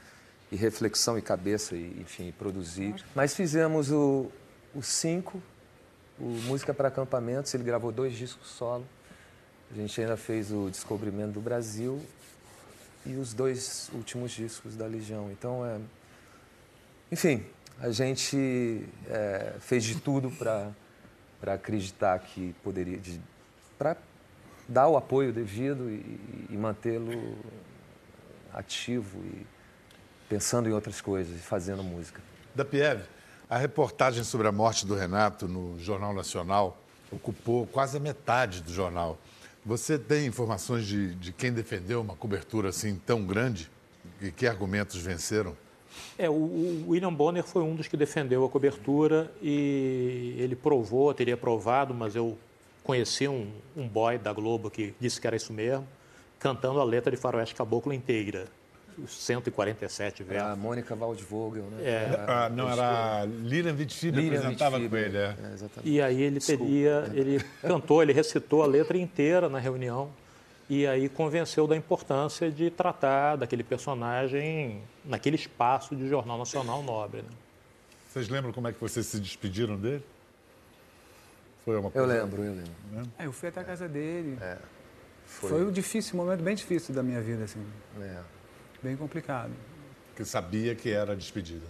e 0.51 0.57
reflexão 0.57 1.19
e 1.19 1.21
cabeça, 1.21 1.77
e, 1.77 2.01
enfim, 2.01 2.33
produzir. 2.39 2.95
Mas 3.15 3.35
fizemos 3.35 3.91
o, 3.91 4.31
o 4.75 4.83
cinco, 4.83 5.43
o 6.19 6.25
Música 6.25 6.73
para 6.73 6.89
Acampamentos, 6.89 7.53
ele 7.53 7.65
gravou 7.65 7.93
dois 7.93 8.15
discos 8.15 8.49
solo. 8.49 8.87
A 9.71 9.75
gente 9.75 10.01
ainda 10.01 10.17
fez 10.17 10.51
o 10.51 10.71
Descobrimento 10.71 11.33
do 11.33 11.41
Brasil 11.43 12.03
e 13.05 13.15
os 13.17 13.35
dois 13.35 13.91
últimos 13.93 14.31
discos 14.33 14.75
da 14.75 14.87
Legião. 14.87 15.31
Então, 15.31 15.67
é... 15.67 15.79
enfim, 17.11 17.45
a 17.79 17.91
gente 17.91 18.87
é, 19.07 19.53
fez 19.61 19.85
de 19.85 20.01
tudo 20.01 20.31
para 20.31 20.73
acreditar 21.43 22.19
que 22.21 22.55
poderia, 22.65 22.99
para 23.83 23.97
dar 24.69 24.87
o 24.87 24.97
apoio 24.97 25.33
devido 25.33 25.91
e, 25.91 26.47
e 26.51 26.57
mantê-lo 26.57 27.37
ativo 28.55 29.19
e 29.25 29.45
pensando 30.29 30.69
em 30.69 30.73
outras 30.73 31.01
coisas 31.01 31.35
e 31.35 31.41
fazendo 31.41 31.83
música. 31.83 32.23
Da 32.55 32.65
Pieve, 32.65 33.03
a 33.51 33.59
reportagem 33.59 34.23
sobre 34.23 34.47
a 34.47 34.53
morte 34.53 34.87
do 34.87 34.95
Renato 34.95 35.49
no 35.49 35.81
Jornal 35.81 36.15
Nacional 36.15 36.79
ocupou 37.11 37.67
quase 37.67 37.97
a 37.97 38.01
metade 38.01 38.63
do 38.63 38.73
jornal. 38.73 39.19
Você 39.67 39.99
tem 39.99 40.27
informações 40.27 40.87
de, 40.87 41.17
de 41.17 41.33
quem 41.33 41.53
defendeu 41.53 42.01
uma 42.01 42.15
cobertura 42.15 42.69
assim 42.69 42.95
tão 43.05 43.27
grande? 43.27 43.69
E 44.21 44.31
que 44.31 44.47
argumentos 44.47 44.97
venceram? 44.97 45.57
É, 46.17 46.31
o, 46.31 46.35
o 46.35 46.85
William 46.91 47.13
Bonner 47.13 47.43
foi 47.43 47.63
um 47.63 47.75
dos 47.75 47.89
que 47.89 47.97
defendeu 47.97 48.45
a 48.45 48.49
cobertura 48.49 49.31
e 49.43 50.37
ele 50.39 50.55
provou, 50.55 51.13
teria 51.13 51.37
provado, 51.37 51.93
mas 51.93 52.15
eu 52.15 52.39
conheci 52.83 53.29
um, 53.29 53.51
um 53.77 53.87
boy 53.87 54.19
da 54.19 54.33
Globo 54.33 54.71
que 54.71 54.95
disse 54.99 55.21
que 55.21 55.27
era 55.27 55.37
isso 55.37 55.53
mesmo, 55.53 55.87
cantando 56.39 56.81
a 56.81 56.85
letra 56.85 57.11
de 57.11 57.17
Faroeste 57.17 57.55
Caboclo 57.55 57.93
inteira, 57.93 58.47
os 58.99 59.13
147 59.13 60.23
versos. 60.23 60.51
A 60.51 60.57
Mônica 60.57 60.95
Waldvogel, 60.95 61.65
né? 61.65 61.83
É. 61.83 62.25
Ah, 62.29 62.49
não, 62.49 62.69
era 62.69 63.23
a 63.23 63.25
Lilian 63.25 63.73
Lilian 63.75 64.39
apresentava 64.39 64.77
com 64.81 64.97
ele. 64.97 65.17
É. 65.17 65.37
é, 65.43 65.55
exatamente. 65.55 65.81
E 65.85 66.03
aí 66.03 66.23
ele 66.23 66.39
Desculpa. 66.39 66.65
teria, 66.65 67.11
ele 67.15 67.45
cantou, 67.63 68.03
ele 68.03 68.13
recitou 68.13 68.63
a 68.63 68.67
letra 68.67 68.99
inteira 68.99 69.49
na 69.49 69.59
reunião 69.59 70.11
e 70.69 70.87
aí 70.87 71.09
convenceu 71.09 71.67
da 71.67 71.77
importância 71.77 72.51
de 72.51 72.71
tratar 72.71 73.37
daquele 73.37 73.63
personagem 73.63 74.83
naquele 75.05 75.37
espaço 75.37 75.95
de 75.97 76.09
jornal 76.09 76.39
nacional 76.39 76.83
nobre. 76.83 77.23
Né? 77.23 77.29
Vocês 78.11 78.29
lembram 78.29 78.53
como 78.53 78.69
é 78.69 78.73
que 78.73 78.81
vocês 78.81 79.07
se 79.07 79.19
despediram 79.19 79.77
dele? 79.77 80.03
Foi 81.65 81.77
uma 81.77 81.87
Eu 81.89 81.91
coisa- 81.93 82.07
lembro, 82.23 82.43
eu 82.43 82.53
lembro. 82.55 83.11
É, 83.19 83.27
eu 83.27 83.33
fui 83.33 83.49
até 83.49 83.61
a 83.61 83.65
casa 83.65 83.89
dele. 83.89 84.37
foi. 85.27 85.51
Foi, 85.51 85.65
um 85.65 85.71
difícil, 85.71 86.15
um 86.19 86.25
momento 86.25 86.43
bem 86.43 86.55
difícil 86.55 86.95
da 86.95 87.03
minha 87.03 87.21
vida, 87.21 87.45
assim. 87.45 87.65
É. 88.01 88.19
Bem 88.83 88.97
complicado. 88.97 89.53
Que 90.17 90.25
sabia 90.25 90.75
que 90.75 90.91
era 90.91 91.13
a 91.13 91.15
despedida. 91.15 91.65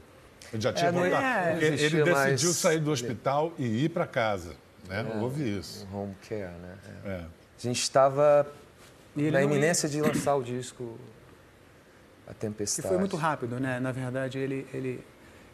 Ele 0.53 0.61
já 0.63 0.73
tinha 0.73 0.89
É, 0.89 0.93
voltado. 0.93 1.25
é, 1.25 1.51
Porque 1.53 1.65
ele 1.67 1.77
decidiu 1.77 2.07
mais- 2.07 2.41
sair 2.57 2.81
do 2.81 2.91
hospital 2.91 3.53
e 3.59 3.85
ir 3.85 3.89
para 3.91 4.07
casa. 4.07 4.55
Né? 4.89 5.01
É, 5.01 5.03
Não 5.03 5.23
houve 5.23 5.59
isso. 5.59 5.87
um 5.93 5.97
home 5.97 6.17
care, 6.29 6.51
né? 6.61 6.77
É. 7.05 7.09
É. 7.09 7.17
A 7.19 7.29
gente 7.63 7.81
estava 7.81 8.47
E 9.15 9.25
na 9.25 9.31
não 9.33 9.39
ia- 9.41 9.45
iminência 9.45 9.89
de 9.89 10.01
lançar 10.01 10.35
o 10.35 10.43
disco 10.43 10.99
A 12.27 12.33
Que 12.35 12.41
Tempestade. 12.41 12.89
foi 12.89 12.99
muito 12.99 13.17
rápido, 13.17 13.61
né? 13.61 13.79
Na 13.79 13.93
verdade, 13.93 14.39
ele, 14.39 14.67
ele 14.73 15.05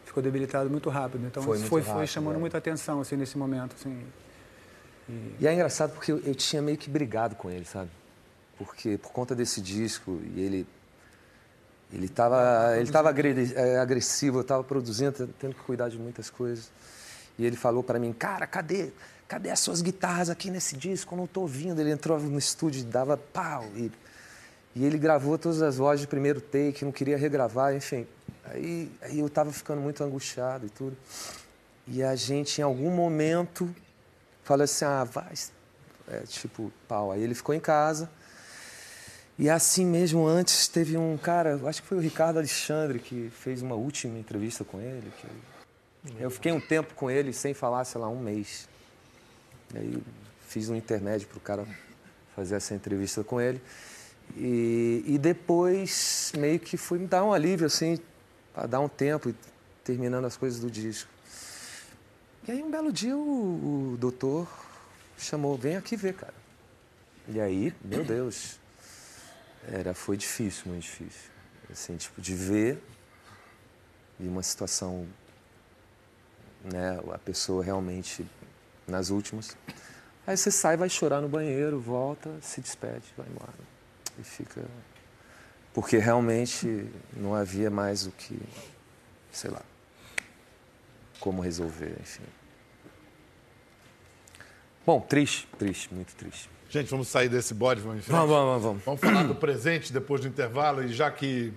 ficou 0.05 0.23
debilitado 0.23 0.69
muito 0.69 0.89
rápido. 0.89 1.25
Então, 1.27 1.43
Foi 1.43 1.57
foi, 1.59 1.67
foi 1.67 1.81
rápido, 1.81 2.07
chamando 2.07 2.35
é. 2.37 2.39
muita 2.39 2.57
atenção, 2.57 3.01
assim, 3.01 3.15
nesse 3.15 3.37
momento, 3.37 3.75
assim. 3.75 4.03
E 5.39 5.47
é 5.47 5.53
engraçado 5.53 5.91
porque 5.93 6.11
eu, 6.11 6.19
eu 6.19 6.35
tinha 6.35 6.61
meio 6.61 6.77
que 6.77 6.89
brigado 6.89 7.35
com 7.35 7.49
ele, 7.49 7.65
sabe? 7.65 7.89
Porque 8.57 8.97
por 8.97 9.11
conta 9.11 9.35
desse 9.35 9.61
disco 9.61 10.19
e 10.35 10.41
ele 10.41 10.67
ele 11.91 12.05
estava 12.05 12.77
ele 12.77 12.91
tava 12.91 13.09
eh, 13.09 13.79
agressivo, 13.79 14.37
eu 14.37 14.41
estava 14.41 14.63
produzindo, 14.63 15.27
tendo 15.39 15.55
que 15.55 15.61
cuidar 15.61 15.89
de 15.89 15.97
muitas 15.97 16.29
coisas. 16.29 16.69
E 17.37 17.45
ele 17.45 17.55
falou 17.55 17.81
para 17.81 17.97
mim, 17.97 18.13
cara, 18.13 18.45
cadê 18.45 18.91
cadê 19.27 19.49
as 19.49 19.59
suas 19.59 19.81
guitarras 19.81 20.29
aqui 20.29 20.51
nesse 20.51 20.75
disco? 20.75 21.13
Eu 21.13 21.17
não 21.17 21.25
estou 21.25 21.43
ouvindo. 21.43 21.79
Ele 21.79 21.91
entrou 21.91 22.19
no 22.19 22.37
estúdio 22.37 22.81
e 22.81 22.83
dava 22.83 23.17
pau 23.17 23.65
e 23.75 23.91
e 24.75 24.85
ele 24.85 24.97
gravou 24.97 25.37
todas 25.37 25.61
as 25.61 25.77
vozes 25.77 26.01
de 26.01 26.07
primeiro 26.07 26.39
take, 26.39 26.85
não 26.85 26.91
queria 26.91 27.17
regravar, 27.17 27.75
enfim. 27.75 28.05
Aí, 28.45 28.89
aí 29.01 29.19
eu 29.19 29.27
estava 29.27 29.51
ficando 29.51 29.81
muito 29.81 30.03
angustiado 30.03 30.65
e 30.65 30.69
tudo. 30.69 30.95
E 31.87 32.03
a 32.03 32.15
gente, 32.15 32.61
em 32.61 32.63
algum 32.63 32.91
momento, 32.91 33.73
falou 34.49 34.63
assim: 34.63 34.85
ah, 34.85 35.03
vai. 35.03 35.33
É, 36.07 36.21
tipo, 36.21 36.71
pau. 36.87 37.11
Aí 37.11 37.21
ele 37.21 37.35
ficou 37.35 37.53
em 37.53 37.59
casa. 37.59 38.09
E 39.37 39.49
assim 39.49 39.85
mesmo, 39.85 40.27
antes, 40.27 40.67
teve 40.67 40.97
um 40.97 41.17
cara, 41.17 41.61
acho 41.65 41.81
que 41.81 41.87
foi 41.87 41.97
o 41.97 42.01
Ricardo 42.01 42.37
Alexandre, 42.37 42.99
que 42.99 43.29
fez 43.29 43.61
uma 43.61 43.75
última 43.75 44.17
entrevista 44.17 44.65
com 44.65 44.81
ele. 44.81 45.13
Que 45.21 45.27
eu 46.19 46.29
fiquei 46.29 46.51
um 46.51 46.59
tempo 46.59 46.93
com 46.95 47.09
ele 47.09 47.31
sem 47.31 47.53
falar, 47.53 47.85
sei 47.85 48.01
lá, 48.01 48.09
um 48.09 48.19
mês. 48.19 48.67
Aí 49.73 50.01
fiz 50.47 50.67
um 50.67 50.75
intermédio 50.75 51.27
para 51.27 51.37
o 51.37 51.41
cara 51.41 51.67
fazer 52.35 52.55
essa 52.55 52.73
entrevista 52.73 53.23
com 53.23 53.39
ele. 53.39 53.61
E, 54.35 55.03
e 55.05 55.17
depois 55.17 56.33
meio 56.37 56.59
que 56.59 56.75
fui 56.75 56.99
me 56.99 57.07
dar 57.07 57.23
um 57.23 57.31
alívio, 57.31 57.67
assim, 57.67 57.99
para 58.53 58.67
dar 58.67 58.79
um 58.79 58.89
tempo, 58.89 59.29
e 59.29 59.35
terminando 59.83 60.25
as 60.25 60.35
coisas 60.35 60.59
do 60.59 60.69
disco. 60.69 61.09
E 62.47 62.51
aí 62.51 62.63
um 62.63 62.71
belo 62.71 62.91
dia 62.91 63.15
o, 63.15 63.93
o 63.93 63.97
doutor 63.97 64.47
chamou, 65.17 65.57
vem 65.57 65.75
aqui 65.75 65.95
ver, 65.95 66.15
cara. 66.15 66.33
E 67.27 67.39
aí, 67.39 67.73
meu 67.83 68.03
Deus, 68.03 68.59
era, 69.67 69.93
foi 69.93 70.17
difícil, 70.17 70.63
muito 70.67 70.83
difícil. 70.83 71.29
Assim, 71.71 71.95
tipo, 71.97 72.19
de 72.19 72.33
ver 72.33 72.81
e 74.19 74.27
uma 74.27 74.41
situação, 74.41 75.07
né, 76.63 76.99
a 77.13 77.17
pessoa 77.17 77.63
realmente 77.63 78.25
nas 78.87 79.09
últimas. 79.09 79.55
Aí 80.25 80.35
você 80.35 80.51
sai, 80.51 80.75
vai 80.75 80.89
chorar 80.89 81.21
no 81.21 81.29
banheiro, 81.29 81.79
volta, 81.79 82.31
se 82.41 82.61
despede, 82.61 83.05
vai 83.15 83.27
embora. 83.27 83.53
E 84.17 84.23
fica. 84.23 84.65
Porque 85.73 85.97
realmente 85.97 86.89
não 87.15 87.35
havia 87.35 87.69
mais 87.69 88.05
o 88.07 88.11
que, 88.11 88.39
sei 89.31 89.51
lá, 89.51 89.61
como 91.19 91.41
resolver, 91.41 91.95
enfim. 92.01 92.23
Bom, 94.85 95.01
triste, 95.01 95.47
triste, 95.57 95.93
muito 95.93 96.15
triste. 96.15 96.49
Gente, 96.69 96.89
vamos 96.89 97.07
sair 97.07 97.29
desse 97.29 97.53
bode, 97.53 97.81
vamos 97.81 97.99
em 97.99 98.01
frente? 98.01 98.15
Vamos, 98.15 98.29
vamos, 98.29 98.63
vamos. 98.63 98.83
Vamos 98.83 99.01
falar 99.01 99.23
do 99.23 99.35
presente 99.35 99.91
depois 99.91 100.21
do 100.21 100.27
intervalo 100.27 100.83
e 100.83 100.89
já 100.89 101.09
que 101.11 101.53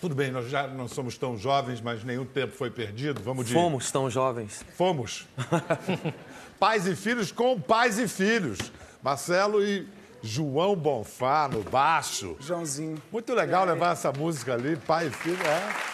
tudo 0.00 0.14
bem, 0.14 0.30
nós 0.30 0.50
já 0.50 0.66
não 0.66 0.86
somos 0.86 1.16
tão 1.16 1.38
jovens, 1.38 1.80
mas 1.80 2.04
nenhum 2.04 2.26
tempo 2.26 2.54
foi 2.54 2.70
perdido. 2.70 3.22
Vamos 3.22 3.46
de 3.46 3.54
Fomos 3.54 3.90
tão 3.90 4.10
jovens. 4.10 4.62
Fomos. 4.76 5.26
pais 6.60 6.86
e 6.86 6.94
filhos 6.94 7.32
com 7.32 7.58
pais 7.58 7.98
e 7.98 8.06
filhos. 8.06 8.58
Marcelo 9.02 9.64
e 9.64 9.88
João 10.22 10.76
Bonfá 10.76 11.48
no 11.48 11.62
baixo. 11.62 12.36
Joãozinho. 12.38 13.00
Muito 13.10 13.32
legal 13.32 13.64
levar 13.64 13.92
essa 13.92 14.12
música 14.12 14.52
ali, 14.54 14.76
pai 14.76 15.06
e 15.06 15.10
filho, 15.10 15.42
é. 15.42 15.93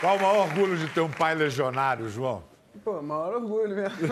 Qual 0.00 0.16
o 0.16 0.20
maior 0.20 0.46
orgulho 0.48 0.76
de 0.78 0.88
ter 0.88 1.00
um 1.00 1.10
pai 1.10 1.34
legionário, 1.34 2.08
João? 2.08 2.42
Pô, 2.84 3.02
maior 3.02 3.34
orgulho 3.34 3.76
mesmo. 3.76 3.98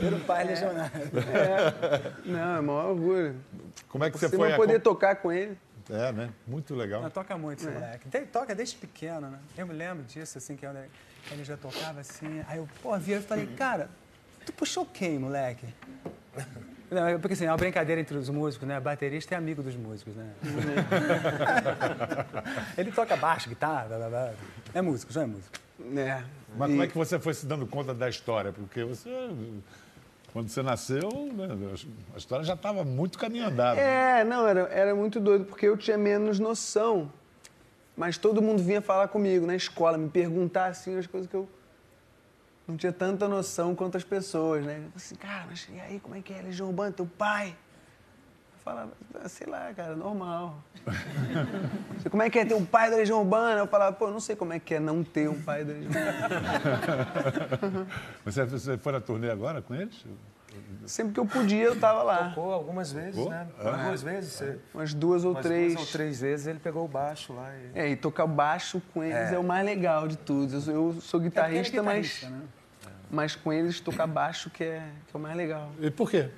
Ter 0.00 0.14
um 0.14 0.20
pai 0.20 0.44
legionário. 0.44 0.92
É. 1.34 2.12
Não, 2.24 2.56
é 2.56 2.60
maior 2.60 2.90
orgulho. 2.90 3.36
Como 3.88 4.04
é 4.04 4.10
que 4.10 4.16
você, 4.18 4.28
Você 4.28 4.36
foi? 4.36 4.48
não 4.48 4.54
a 4.54 4.58
poder 4.58 4.74
com- 4.74 4.80
tocar 4.80 5.16
com 5.16 5.30
ele. 5.32 5.58
É, 5.90 6.12
né? 6.12 6.30
Muito 6.46 6.74
legal. 6.74 7.02
Não, 7.02 7.10
toca 7.10 7.36
muito 7.36 7.58
esse 7.60 7.68
É. 7.68 7.72
moleque. 7.72 8.08
De- 8.08 8.20
toca 8.26 8.54
desde 8.54 8.76
pequeno, 8.76 9.28
né? 9.28 9.38
Eu 9.58 9.66
me 9.66 9.74
lembro 9.74 10.04
disso, 10.04 10.38
assim, 10.38 10.56
que 10.56 10.64
eu- 10.64 10.72
ele 11.30 11.44
já 11.44 11.56
tocava 11.56 12.00
assim. 12.00 12.42
Aí 12.48 12.58
eu, 12.58 12.68
pô, 12.82 12.96
via 12.98 13.18
e 13.18 13.22
falei, 13.22 13.46
cara, 13.48 13.90
tu 14.46 14.52
puxou 14.52 14.86
quem, 14.86 15.18
moleque? 15.18 15.66
Não, 16.90 17.08
eu- 17.08 17.18
porque 17.18 17.32
assim, 17.34 17.46
é 17.46 17.50
uma 17.50 17.56
brincadeira 17.56 18.00
entre 18.00 18.16
os 18.16 18.28
músicos, 18.28 18.68
né? 18.68 18.78
Baterista 18.78 19.34
é 19.34 19.38
amigo 19.38 19.62
dos 19.62 19.74
músicos, 19.76 20.14
né? 20.14 20.30
ele 22.78 22.92
toca 22.92 23.16
baixo, 23.16 23.48
guitarra, 23.48 23.86
blá, 23.88 23.98
blá, 23.98 24.08
blá. 24.08 24.32
É 24.74 24.80
músico, 24.80 25.12
já 25.12 25.22
é 25.22 25.26
músico. 25.26 25.56
É. 25.96 26.22
Mas 26.56 26.70
como 26.70 26.82
é 26.82 26.86
que 26.86 26.96
você 26.96 27.18
foi 27.18 27.34
se 27.34 27.46
dando 27.46 27.66
conta 27.66 27.92
da 27.92 28.08
história? 28.08 28.52
Porque 28.52 28.84
você, 28.84 29.10
quando 30.32 30.48
você 30.48 30.62
nasceu, 30.62 31.08
né, 31.32 31.48
a 32.14 32.18
história 32.18 32.44
já 32.44 32.54
estava 32.54 32.84
muito 32.84 33.18
caminho 33.18 33.46
andado. 33.46 33.78
É, 33.78 34.24
não, 34.24 34.46
era, 34.46 34.60
era 34.72 34.94
muito 34.94 35.20
doido, 35.20 35.44
porque 35.44 35.66
eu 35.66 35.76
tinha 35.76 35.98
menos 35.98 36.38
noção. 36.38 37.10
Mas 37.96 38.18
todo 38.18 38.42
mundo 38.42 38.62
vinha 38.62 38.82
falar 38.82 39.08
comigo 39.08 39.46
na 39.46 39.56
escola, 39.56 39.96
me 39.96 40.08
perguntar 40.08 40.66
assim 40.66 40.98
as 40.98 41.06
coisas 41.06 41.28
que 41.28 41.34
eu 41.34 41.48
não 42.66 42.76
tinha 42.76 42.92
tanta 42.92 43.28
noção 43.28 43.74
quanto 43.74 43.96
as 43.96 44.04
pessoas, 44.04 44.64
né? 44.64 44.82
Eu 44.84 44.90
Assim, 44.96 45.14
cara, 45.14 45.46
mas 45.48 45.68
e 45.72 45.80
aí, 45.80 46.00
como 46.00 46.14
é 46.14 46.20
que 46.20 46.32
é 46.32 46.42
Legião 46.42 46.68
Urbana, 46.68 46.92
teu 46.92 47.06
pai? 47.06 47.50
Eu 48.54 48.58
falava, 48.64 48.92
"Ah, 49.14 49.28
sei 49.28 49.46
lá, 49.46 49.72
cara, 49.74 49.94
normal. 49.94 50.62
como 52.10 52.22
é 52.22 52.30
que 52.30 52.38
é 52.38 52.44
ter 52.44 52.54
um 52.54 52.64
pai 52.64 52.90
da 52.90 52.96
Legião 52.96 53.20
Urbana? 53.20 53.60
Eu 53.60 53.66
falava, 53.68 53.94
pô, 53.94 54.10
não 54.10 54.18
sei 54.18 54.34
como 54.34 54.52
é 54.52 54.58
que 54.58 54.74
é 54.74 54.80
não 54.80 55.04
ter 55.04 55.28
um 55.28 55.40
pai 55.40 55.64
da 55.64 55.72
Legião 55.72 55.92
Urbana. 55.92 57.86
Você, 58.24 58.44
você 58.44 58.76
foi 58.76 58.92
na 58.92 59.00
turnê 59.00 59.30
agora 59.30 59.62
com 59.62 59.74
eles? 59.74 60.04
Sempre 60.86 61.14
que 61.14 61.20
eu 61.20 61.26
podia, 61.26 61.64
eu 61.64 61.78
tava 61.78 62.02
lá. 62.02 62.28
Tocou 62.30 62.52
algumas 62.52 62.92
vezes, 62.92 63.16
Tocou? 63.16 63.30
né? 63.30 63.46
É. 63.58 63.84
Duas 63.84 64.02
vezes. 64.02 64.32
Você... 64.32 64.58
Umas 64.72 64.94
duas 64.94 65.24
ou 65.24 65.32
Umas 65.32 65.44
três. 65.44 65.74
Duas 65.74 65.86
ou 65.86 65.92
três 65.92 66.20
vezes 66.20 66.46
ele 66.46 66.58
pegou 66.58 66.84
o 66.84 66.88
baixo 66.88 67.32
lá. 67.32 67.50
E... 67.74 67.78
É, 67.78 67.88
e 67.88 67.96
tocar 67.96 68.26
baixo 68.26 68.80
com 68.94 69.02
eles 69.02 69.16
é, 69.32 69.34
É. 69.34 69.38
o 69.38 69.42
mais 69.44 69.64
legal 69.66 70.06
de 70.08 70.16
tudo. 70.16 70.54
Eu 70.54 70.60
sou, 70.60 70.74
eu 70.74 71.00
sou 71.00 71.20
guitarrista, 71.20 71.76
É 71.76 71.80
é 71.80 71.82
mas, 71.82 72.06
guitarrista, 72.06 72.30
né? 72.30 72.42
mas 73.10 73.34
com 73.36 73.52
eles 73.52 73.80
tocar 73.80 74.06
baixo 74.06 74.48
que 74.48 74.64
é, 74.64 74.82
que 75.08 75.16
é 75.16 75.18
o 75.18 75.20
mais 75.20 75.36
legal. 75.36 75.70
E 75.80 75.90
por 75.90 76.10
quê? 76.10 76.30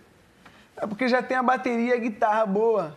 É 0.77 0.87
porque 0.87 1.09
já 1.09 1.23
tem 1.23 1.37
a 1.37 1.43
bateria 1.43 1.95
e 1.95 1.99
a 1.99 2.01
guitarra 2.01 2.47
boa. 2.47 2.97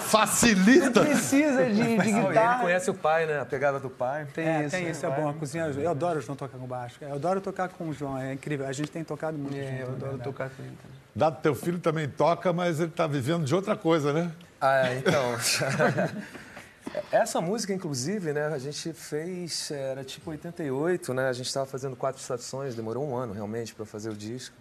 Facilita! 0.00 1.00
Não 1.02 1.06
precisa 1.10 1.64
de, 1.66 1.74
de 1.74 1.80
Não, 1.82 1.88
e 1.88 2.08
ele 2.08 2.28
guitarra. 2.28 2.60
conhece 2.62 2.90
o 2.90 2.94
pai, 2.94 3.26
né? 3.26 3.40
A 3.40 3.44
pegada 3.44 3.78
do 3.78 3.90
pai. 3.90 4.26
Tem 4.34 4.46
é, 4.46 4.60
isso, 4.62 4.70
tem 4.70 4.84
né? 4.84 4.90
isso, 4.90 5.06
é 5.06 5.10
bom. 5.10 5.28
A 5.28 5.34
cozinha, 5.34 5.64
eu 5.66 5.90
adoro 5.90 6.18
o 6.18 6.22
João 6.22 6.36
tocar 6.36 6.58
com 6.58 6.66
baixo. 6.66 6.96
Eu 7.00 7.14
adoro 7.14 7.40
tocar 7.40 7.68
com 7.68 7.88
o 7.88 7.92
João, 7.92 8.18
é 8.18 8.32
incrível. 8.32 8.66
A 8.66 8.72
gente 8.72 8.90
tem 8.90 9.04
tocado 9.04 9.36
muito 9.38 9.56
É, 9.56 9.62
junto, 9.62 9.80
eu 9.80 9.86
adoro 9.86 9.98
verdade. 10.00 10.22
tocar 10.22 10.50
com 10.50 10.62
ele 10.62 10.76
também. 10.82 11.02
Dado 11.14 11.40
teu 11.42 11.54
filho 11.54 11.78
também 11.78 12.08
toca, 12.08 12.52
mas 12.52 12.80
ele 12.80 12.88
está 12.88 13.06
vivendo 13.06 13.44
de 13.44 13.54
outra 13.54 13.76
coisa, 13.76 14.12
né? 14.12 14.30
Ah, 14.60 14.94
então. 14.94 15.36
Essa 17.10 17.40
música, 17.40 17.72
inclusive, 17.72 18.32
né, 18.32 18.46
a 18.46 18.58
gente 18.58 18.92
fez, 18.92 19.70
era 19.70 20.02
tipo 20.04 20.30
88, 20.30 21.14
né? 21.14 21.28
A 21.28 21.32
gente 21.32 21.46
estava 21.46 21.64
fazendo 21.66 21.94
quatro 21.96 22.20
estações, 22.20 22.74
demorou 22.74 23.08
um 23.08 23.14
ano 23.16 23.32
realmente 23.32 23.74
para 23.74 23.86
fazer 23.86 24.10
o 24.10 24.14
disco. 24.16 24.54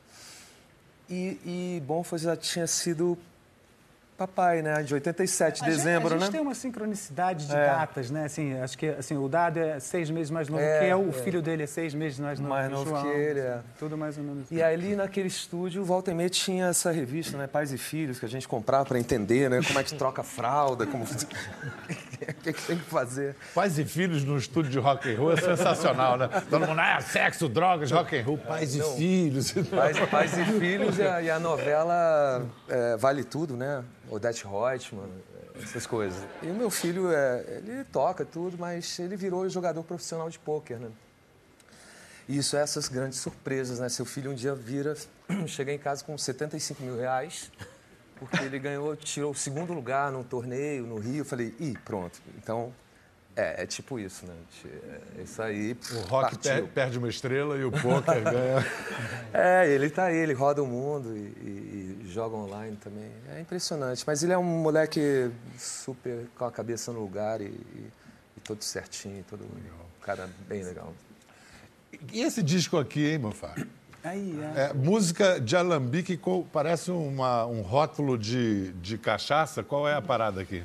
E, 1.09 1.39
e 1.43 1.83
bom, 1.85 2.03
foi, 2.03 2.19
já 2.19 2.35
tinha 2.37 2.67
sido 2.67 3.17
papai, 4.17 4.61
né? 4.61 4.83
De 4.83 4.93
87, 4.93 5.61
A 5.63 5.65
gente- 5.65 5.75
dezembro, 5.75 6.07
a 6.09 6.17
gente 6.17 6.25
né? 6.27 6.31
tem 6.31 6.41
uma 6.41 6.53
sincronicidade 6.53 7.47
de 7.47 7.55
É. 7.55 7.65
datas, 7.65 8.11
né? 8.11 8.25
Assim, 8.25 8.59
acho 8.59 8.77
que 8.77 8.87
assim, 8.89 9.17
o 9.17 9.27
Dado 9.27 9.57
é 9.59 9.79
seis 9.79 10.09
meses 10.09 10.29
mais 10.29 10.47
novo 10.47 10.61
É, 10.61 10.79
que 10.79 10.85
eu, 10.85 11.01
o 11.01 11.09
é. 11.09 11.13
filho 11.13 11.41
dele 11.41 11.63
é 11.63 11.67
seis 11.67 11.93
meses 11.93 12.19
mais 12.19 12.39
novo 12.39 12.49
Mais 12.53 12.67
que 12.67 12.73
novo 12.73 12.89
João. 12.89 13.01
que 13.01 13.07
ele, 13.09 13.39
é. 13.39 13.59
Tudo 13.79 13.97
mais 13.97 14.17
ou 14.17 14.23
menos. 14.23 14.51
E 14.51 14.61
ali 14.61 14.95
naquele 14.95 15.27
estúdio, 15.27 15.83
volta 15.83 16.11
e 16.11 16.13
meia, 16.13 16.29
tinha 16.29 16.67
essa 16.67 16.91
revista, 16.91 17.37
né? 17.37 17.47
Pais 17.47 17.71
e 17.73 17.77
Filhos, 17.77 18.19
que 18.19 18.25
a 18.25 18.29
gente 18.29 18.47
comprava 18.47 18.85
para 18.85 18.99
entender, 18.99 19.49
né? 19.49 19.59
Como 19.65 19.79
é 19.79 19.83
que 19.83 19.95
troca 19.95 20.21
fralda, 20.23 20.85
como... 20.85 21.03
o 21.05 22.33
que, 22.43 22.53
que 22.53 22.61
tem 22.61 22.77
que 22.77 22.85
fazer. 22.85 23.35
Pais 23.55 23.79
e 23.79 23.85
filhos 23.85 24.23
no 24.23 24.37
estúdio 24.37 24.69
de 24.71 24.77
rock 24.79 25.11
and 25.11 25.17
roll 25.17 25.33
é 25.33 25.37
sensacional, 25.37 26.17
né? 26.17 26.29
Todo 26.49 26.67
mundo, 26.67 26.79
ah, 26.79 27.01
sexo, 27.01 27.49
drogas, 27.49 27.89
rock 27.91 28.15
and 28.17 28.23
roll, 28.23 28.37
pais 28.37 28.75
Não. 28.75 28.93
e 28.93 28.97
filhos. 28.97 29.51
Pais, 29.51 29.97
Pais 30.09 30.37
e 30.37 30.45
Filhos 30.59 30.97
e 30.99 31.03
a, 31.03 31.21
e 31.21 31.29
a 31.29 31.39
novela 31.39 32.45
é, 32.69 32.97
Vale 32.97 33.23
Tudo, 33.23 33.55
né? 33.57 33.83
Odete 34.11 34.45
Reutemann, 34.45 35.09
essas 35.63 35.87
coisas. 35.87 36.21
E 36.43 36.47
o 36.47 36.53
meu 36.53 36.69
filho, 36.69 37.11
é, 37.11 37.43
ele 37.65 37.83
toca 37.85 38.23
tudo, 38.25 38.57
mas 38.59 38.99
ele 38.99 39.15
virou 39.15 39.47
jogador 39.49 39.83
profissional 39.83 40.29
de 40.29 40.37
pôquer, 40.37 40.77
né? 40.77 40.89
E 42.27 42.37
isso, 42.37 42.55
essas 42.55 42.87
grandes 42.87 43.19
surpresas, 43.19 43.79
né? 43.79 43.89
Seu 43.89 44.05
filho 44.05 44.31
um 44.31 44.35
dia 44.35 44.53
vira, 44.53 44.95
chega 45.47 45.71
em 45.71 45.79
casa 45.79 46.03
com 46.03 46.17
75 46.17 46.83
mil 46.83 46.97
reais, 46.97 47.51
porque 48.17 48.37
ele 48.43 48.59
ganhou, 48.59 48.95
tirou 48.95 49.31
o 49.31 49.35
segundo 49.35 49.73
lugar 49.73 50.11
num 50.11 50.23
torneio 50.23 50.85
no 50.85 50.97
Rio. 50.99 51.19
Eu 51.19 51.25
falei, 51.25 51.55
ih, 51.59 51.75
pronto. 51.83 52.21
Então, 52.37 52.71
é, 53.35 53.63
é 53.63 53.65
tipo 53.65 53.97
isso, 53.97 54.25
né? 54.25 54.33
É 55.17 55.23
Isso 55.23 55.41
aí. 55.41 55.75
O 55.93 55.99
rock 56.07 56.35
partiu. 56.35 56.51
per- 56.51 56.67
perde 56.67 56.97
uma 56.99 57.09
estrela 57.09 57.57
e 57.57 57.63
o 57.63 57.71
poker 57.71 58.21
ganha. 58.23 58.65
É, 59.33 59.67
ele 59.69 59.89
tá 59.89 60.05
aí, 60.05 60.17
ele 60.17 60.33
roda 60.33 60.61
o 60.61 60.67
mundo 60.67 61.15
e- 61.17 61.19
e 61.19 61.80
joga 62.11 62.35
online 62.35 62.77
também. 62.77 63.09
É 63.35 63.41
impressionante. 63.41 64.03
Mas 64.05 64.21
ele 64.23 64.33
é 64.33 64.37
um 64.37 64.43
moleque 64.43 65.31
super 65.57 66.27
com 66.37 66.45
a 66.45 66.51
cabeça 66.51 66.91
no 66.91 66.99
lugar 66.99 67.41
e, 67.41 67.45
e- 67.45 67.91
e 68.37 68.39
todo 68.43 68.61
certinho, 68.63 69.23
todo 69.29 69.43
um 69.43 70.01
cara 70.03 70.29
bem 70.47 70.63
legal. 70.63 70.93
E 72.11 72.21
esse 72.21 72.41
disco 72.43 72.77
aqui, 72.77 73.05
hein, 73.11 73.17
Mofá? 73.17 73.53
Aí, 74.03 74.39
é. 74.55 74.61
É, 74.69 74.73
música 74.73 75.39
de 75.39 75.55
alambique, 75.55 76.19
parece 76.51 76.89
uma- 76.91 77.45
um 77.45 77.61
rótulo 77.61 78.17
de, 78.17 78.71
de 78.73 78.97
cachaça. 78.97 79.61
Qual 79.63 79.87
é 79.87 79.93
a 79.93 80.01
parada 80.01 80.41
aqui? 80.41 80.63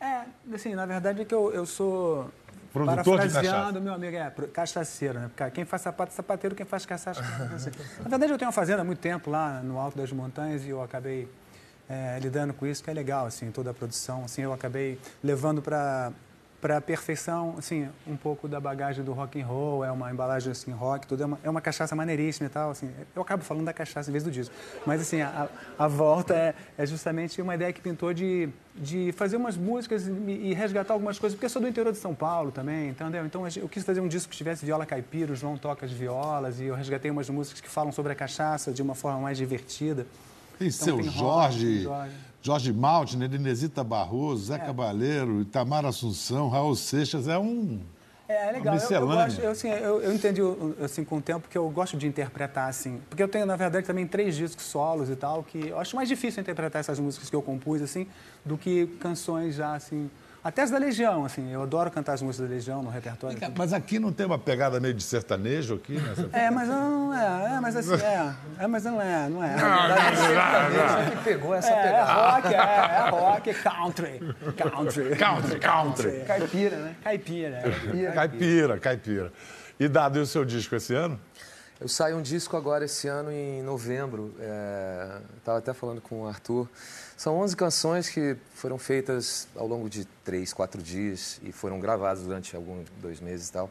É, 0.00 0.22
assim, 0.54 0.74
na 0.74 0.86
verdade 0.86 1.22
é 1.22 1.24
que 1.24 1.34
eu, 1.34 1.52
eu 1.52 1.66
sou. 1.66 2.30
Produtor 2.72 3.18
de 3.20 3.28
parafraseando, 3.28 3.56
cachaça. 3.56 3.80
meu 3.80 3.94
amigo, 3.94 4.16
é, 4.16 4.30
cachaceiro, 4.52 5.18
né? 5.18 5.30
Porque 5.34 5.50
quem 5.50 5.64
faz 5.64 5.82
sapato 5.82 6.12
é 6.12 6.14
sapateiro, 6.14 6.54
quem 6.54 6.64
faz 6.64 6.86
cachaça 6.86 7.20
é 7.20 7.48
cachaceiro. 7.48 7.78
Na 7.98 8.08
verdade, 8.08 8.32
eu 8.32 8.38
tenho 8.38 8.46
uma 8.48 8.52
fazenda 8.52 8.82
há 8.82 8.84
muito 8.84 9.00
tempo 9.00 9.28
lá 9.30 9.60
no 9.60 9.78
alto 9.78 9.98
das 9.98 10.12
montanhas 10.12 10.64
e 10.64 10.68
eu 10.68 10.80
acabei 10.82 11.28
é, 11.88 12.18
lidando 12.20 12.54
com 12.54 12.64
isso, 12.64 12.82
que 12.84 12.88
é 12.88 12.94
legal, 12.94 13.26
assim, 13.26 13.50
toda 13.50 13.70
a 13.70 13.74
produção. 13.74 14.24
Assim, 14.24 14.42
eu 14.42 14.52
acabei 14.52 14.98
levando 15.22 15.60
para 15.60 16.12
para 16.60 16.76
a 16.76 16.80
perfeição, 16.80 17.54
assim, 17.58 17.88
um 18.06 18.16
pouco 18.16 18.46
da 18.46 18.60
bagagem 18.60 19.02
do 19.02 19.12
rock 19.12 19.40
and 19.40 19.46
roll, 19.46 19.84
é 19.84 19.90
uma 19.90 20.10
embalagem 20.10 20.52
assim 20.52 20.70
rock, 20.70 21.06
tudo 21.06 21.22
é 21.22 21.26
uma, 21.26 21.38
é 21.44 21.50
uma 21.50 21.60
cachaça 21.60 21.96
maneiríssima 21.96 22.46
e 22.46 22.50
tal, 22.50 22.70
assim. 22.70 22.90
Eu 23.16 23.22
acabo 23.22 23.42
falando 23.42 23.64
da 23.64 23.72
cachaça 23.72 24.10
em 24.10 24.12
vez 24.12 24.24
do 24.24 24.30
disco, 24.30 24.54
mas 24.84 25.00
assim 25.00 25.22
a, 25.22 25.48
a 25.78 25.88
volta 25.88 26.34
é, 26.34 26.54
é 26.76 26.84
justamente 26.84 27.40
uma 27.40 27.54
ideia 27.54 27.72
que 27.72 27.80
pintou 27.80 28.12
de, 28.12 28.48
de 28.76 29.12
fazer 29.12 29.36
umas 29.36 29.56
músicas 29.56 30.06
e, 30.06 30.12
e 30.30 30.54
resgatar 30.54 30.92
algumas 30.92 31.18
coisas, 31.18 31.34
porque 31.34 31.46
eu 31.46 31.50
sou 31.50 31.62
do 31.62 31.68
interior 31.68 31.92
de 31.92 31.98
São 31.98 32.14
Paulo 32.14 32.50
também, 32.50 32.90
entendeu? 32.90 33.24
Então 33.24 33.46
eu 33.56 33.68
quis 33.68 33.82
fazer 33.82 34.00
um 34.00 34.08
disco 34.08 34.30
que 34.30 34.36
tivesse 34.36 34.64
viola 34.66 34.84
caipira, 34.84 35.32
o 35.32 35.36
João 35.36 35.56
toca 35.56 35.86
as 35.86 35.92
violas 35.92 36.60
e 36.60 36.64
eu 36.64 36.74
resgatei 36.74 37.10
umas 37.10 37.28
músicas 37.30 37.60
que 37.60 37.68
falam 37.68 37.90
sobre 37.90 38.12
a 38.12 38.14
cachaça 38.14 38.70
de 38.70 38.82
uma 38.82 38.94
forma 38.94 39.20
mais 39.20 39.38
divertida. 39.38 40.06
Tem 40.58 40.68
Então, 40.68 40.84
seu 40.84 40.96
tem 40.98 41.06
rock, 41.06 41.18
Jorge, 41.18 41.82
Jorge. 41.82 42.29
Jorge 42.42 42.72
Maltner, 42.72 43.32
Inesita 43.32 43.84
Barroso, 43.84 44.52
É. 44.52 44.56
Zé 44.56 44.64
Cabaleiro, 44.64 45.42
Itamar 45.42 45.84
Assunção, 45.84 46.48
Raul 46.48 46.74
Seixas. 46.74 47.28
É 47.28 47.38
um. 47.38 47.80
É, 48.28 48.48
é 48.48 48.52
legal. 48.52 48.74
Uma 48.76 48.84
Eu, 48.84 49.00
eu, 49.00 49.06
gosto, 49.06 49.40
eu, 49.40 49.50
assim, 49.50 49.68
eu, 49.68 50.00
eu 50.02 50.14
entendi 50.14 50.40
assim, 50.82 51.04
com 51.04 51.18
o 51.18 51.20
tempo 51.20 51.48
que 51.48 51.58
eu 51.58 51.68
gosto 51.68 51.96
de 51.96 52.06
interpretar 52.06 52.68
assim. 52.68 53.00
Porque 53.10 53.22
eu 53.22 53.28
tenho, 53.28 53.44
na 53.44 53.56
verdade, 53.56 53.84
também 53.86 54.06
três 54.06 54.36
discos 54.36 54.64
solos 54.64 55.10
e 55.10 55.16
tal, 55.16 55.42
que 55.42 55.68
eu 55.68 55.78
acho 55.78 55.96
mais 55.96 56.08
difícil 56.08 56.40
interpretar 56.40 56.80
essas 56.80 56.98
músicas 57.00 57.28
que 57.28 57.34
eu 57.34 57.42
compus, 57.42 57.82
assim, 57.82 58.06
do 58.44 58.56
que 58.56 58.86
canções 59.00 59.56
já, 59.56 59.74
assim, 59.74 60.08
Até 60.42 60.62
as 60.62 60.70
da 60.70 60.78
Legião, 60.78 61.24
assim, 61.24 61.52
eu 61.52 61.62
adoro 61.62 61.90
cantar 61.90 62.14
as 62.14 62.22
músicas 62.22 62.48
da 62.48 62.54
Legião 62.54 62.82
no 62.82 62.88
repertório. 62.88 63.36
Mas 63.56 63.74
aqui 63.74 63.98
não 63.98 64.10
tem 64.10 64.24
uma 64.24 64.38
pegada 64.38 64.80
meio 64.80 64.94
de 64.94 65.02
sertanejo 65.02 65.74
aqui? 65.74 66.00
Nessa... 66.00 66.30
É, 66.32 66.50
mas 66.50 66.66
não 66.66 67.12
é, 67.12 67.56
é, 67.56 67.60
mas 67.60 67.76
assim, 67.76 68.02
é, 68.02 68.34
é 68.58 68.66
mas 68.66 68.84
não 68.84 69.02
é, 69.02 69.28
não 69.28 69.44
é. 69.44 69.56
Não, 69.56 69.68
não, 69.68 69.88
não, 69.88 71.04
não. 71.04 71.10
que 71.10 71.24
pegou 71.24 71.54
essa 71.54 71.70
é, 71.70 71.82
pegada. 71.82 72.10
É 72.10 72.14
rock, 72.14 72.54
é, 72.54 72.56
é 72.56 73.10
rock, 73.10 73.54
country, 73.54 74.20
country. 74.56 75.16
Country, 75.16 75.58
country. 75.60 76.24
Caipira, 76.26 76.76
né? 76.76 76.96
Caipira. 77.04 77.60
Caipira, 77.60 78.12
caipira. 78.12 78.78
caipira. 78.78 79.32
E 79.78 79.88
Dado, 79.88 80.18
e 80.18 80.22
o 80.22 80.26
seu 80.26 80.44
disco 80.44 80.74
esse 80.74 80.94
ano? 80.94 81.20
Eu 81.80 81.88
saio 81.88 82.18
um 82.18 82.20
disco 82.20 82.58
agora 82.58 82.84
esse 82.84 83.08
ano 83.08 83.32
em 83.32 83.62
novembro. 83.62 84.34
Estava 85.38 85.56
até 85.56 85.72
falando 85.72 86.02
com 86.02 86.20
o 86.20 86.26
Arthur. 86.26 86.68
São 87.16 87.38
11 87.38 87.56
canções 87.56 88.10
que 88.10 88.36
foram 88.52 88.76
feitas 88.76 89.48
ao 89.56 89.66
longo 89.66 89.88
de 89.88 90.04
três, 90.22 90.52
quatro 90.52 90.82
dias 90.82 91.40
e 91.42 91.52
foram 91.52 91.80
gravadas 91.80 92.22
durante 92.22 92.54
alguns 92.54 92.86
dois 93.00 93.18
meses 93.18 93.48
e 93.48 93.52
tal. 93.52 93.70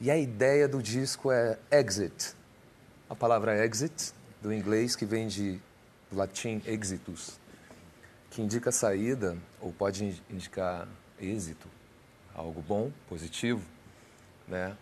E 0.00 0.12
a 0.12 0.16
ideia 0.16 0.68
do 0.68 0.80
disco 0.80 1.32
é 1.32 1.58
exit. 1.72 2.36
A 3.08 3.16
palavra 3.16 3.66
exit, 3.66 4.12
do 4.40 4.52
inglês, 4.52 4.94
que 4.94 5.04
vem 5.04 5.26
de 5.26 5.60
do 6.08 6.16
latim 6.16 6.62
exitus, 6.64 7.40
que 8.30 8.40
indica 8.40 8.70
saída 8.70 9.36
ou 9.60 9.72
pode 9.72 10.22
indicar 10.30 10.86
êxito, 11.20 11.66
algo 12.32 12.62
bom, 12.62 12.92
positivo, 13.08 13.62
né? 14.46 14.76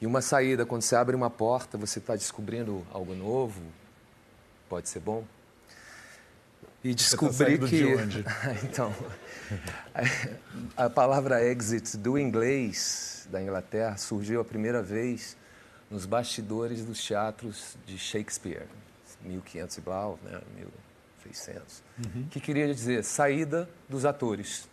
E 0.00 0.06
uma 0.06 0.22
saída, 0.22 0.64
quando 0.64 0.82
você 0.82 0.96
abre 0.96 1.14
uma 1.14 1.28
porta, 1.28 1.76
você 1.76 1.98
está 1.98 2.16
descobrindo 2.16 2.86
algo 2.90 3.14
novo, 3.14 3.60
pode 4.68 4.88
ser 4.88 5.00
bom. 5.00 5.24
E 6.82 6.94
descobri 6.94 7.58
tá 7.58 7.66
que. 7.66 7.76
De 7.76 7.94
onde? 7.94 8.24
então, 8.64 8.94
a, 10.76 10.84
a 10.86 10.90
palavra 10.90 11.44
exit 11.44 11.98
do 11.98 12.18
inglês 12.18 13.28
da 13.30 13.42
Inglaterra 13.42 13.98
surgiu 13.98 14.40
a 14.40 14.44
primeira 14.44 14.82
vez 14.82 15.36
nos 15.90 16.06
bastidores 16.06 16.82
dos 16.82 17.04
teatros 17.04 17.76
de 17.84 17.98
Shakespeare, 17.98 18.66
1500 19.22 19.76
e 19.76 19.80
blau, 19.82 20.18
né, 20.22 20.40
1600, 21.24 21.82
uhum. 21.98 22.28
que 22.30 22.40
queria 22.40 22.72
dizer 22.72 23.04
saída 23.04 23.68
dos 23.86 24.06
atores. 24.06 24.66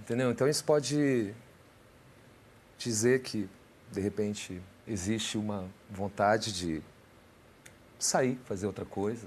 Entendeu? 0.00 0.30
Então 0.30 0.46
isso 0.46 0.64
pode 0.64 1.32
dizer 2.76 3.22
que 3.22 3.48
de 3.90 4.00
repente 4.00 4.60
existe 4.86 5.36
uma 5.36 5.68
vontade 5.90 6.52
de 6.52 6.82
sair, 7.98 8.38
fazer 8.44 8.66
outra 8.66 8.84
coisa, 8.84 9.26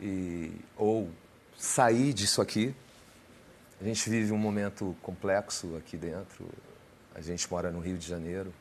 e, 0.00 0.52
ou 0.76 1.10
sair 1.58 2.12
disso 2.12 2.40
aqui. 2.40 2.74
A 3.80 3.84
gente 3.84 4.08
vive 4.08 4.32
um 4.32 4.38
momento 4.38 4.96
complexo 5.02 5.76
aqui 5.76 5.96
dentro, 5.96 6.48
a 7.14 7.20
gente 7.20 7.50
mora 7.50 7.70
no 7.70 7.80
Rio 7.80 7.98
de 7.98 8.06
Janeiro. 8.06 8.52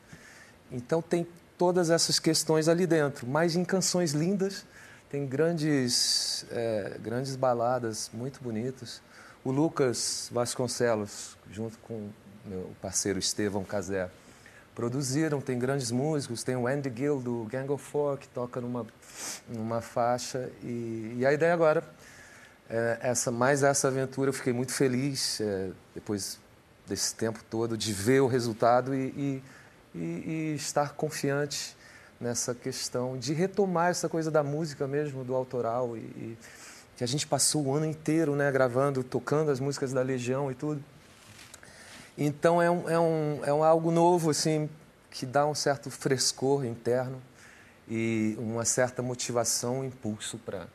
Então 0.71 1.01
tem 1.01 1.27
todas 1.57 1.89
essas 1.89 2.19
questões 2.19 2.67
ali 2.67 2.85
dentro, 2.85 3.25
mas 3.27 3.55
em 3.55 3.63
canções 3.63 4.11
lindas, 4.11 4.65
tem 5.09 5.25
grandes, 5.25 6.45
é, 6.51 6.97
grandes 7.01 7.35
baladas 7.35 8.09
muito 8.13 8.41
bonitas. 8.41 9.01
O 9.43 9.51
Lucas 9.51 10.29
Vasconcelos, 10.31 11.37
junto 11.51 11.77
com 11.79 12.09
meu 12.43 12.71
parceiro 12.81 13.19
Estevão 13.19 13.63
Casé, 13.63 14.09
produziram, 14.75 15.39
tem 15.39 15.57
grandes 15.57 15.89
músicos, 15.89 16.43
tem 16.43 16.55
o 16.57 16.67
Andy 16.67 16.91
Gill 16.93 17.21
do 17.21 17.47
Gang 17.49 17.71
of 17.71 17.81
Four 17.81 18.17
que 18.17 18.27
toca 18.27 18.59
numa, 18.59 18.85
numa 19.47 19.79
faixa 19.79 20.51
e, 20.61 21.15
e 21.17 21.25
a 21.25 21.31
ideia 21.31 21.53
agora 21.53 21.81
é 22.69 22.99
essa 23.01 23.31
mais 23.31 23.63
essa 23.63 23.87
aventura 23.87 24.29
eu 24.29 24.33
fiquei 24.33 24.51
muito 24.51 24.73
feliz 24.73 25.39
é, 25.39 25.69
depois 25.93 26.39
desse 26.85 27.15
tempo 27.15 27.39
todo 27.49 27.77
de 27.77 27.93
ver 27.93 28.19
o 28.19 28.27
resultado 28.27 28.93
e, 28.93 29.41
e, 29.95 29.99
e, 29.99 30.55
estar 30.55 30.93
confiante 30.93 31.75
nessa 32.19 32.53
questão 32.53 33.17
de 33.17 33.33
retomar 33.33 33.91
essa 33.91 34.09
coisa 34.09 34.29
da 34.29 34.43
música 34.43 34.87
mesmo 34.87 35.23
do 35.23 35.33
autoral 35.33 35.95
e, 35.95 36.37
que 36.97 37.03
a 37.03 37.07
gente 37.07 37.27
passou 37.27 37.65
o 37.65 37.73
ano 37.73 37.85
inteiro 37.85 38.35
né 38.35 38.51
gravando 38.51 39.03
tocando 39.03 39.51
as 39.51 39.59
músicas 39.59 39.93
da 39.93 40.01
Legião 40.01 40.51
e 40.51 40.55
tudo 40.55 40.83
então 42.17 42.61
é, 42.61 42.69
um, 42.69 42.89
é, 42.89 42.99
um, 42.99 43.45
é 43.45 43.53
um 43.53 43.63
algo 43.63 43.91
novo, 43.91 44.29
assim, 44.29 44.69
que 45.11 45.25
dá 45.25 45.45
um 45.45 45.55
certo 45.55 45.89
frescor 45.89 46.65
interno 46.65 47.21
e 47.89 48.35
uma 48.37 48.65
certa 48.65 49.01
motivação, 49.01 49.79
um 49.79 49.85
impulso 49.85 50.37
para 50.37 50.67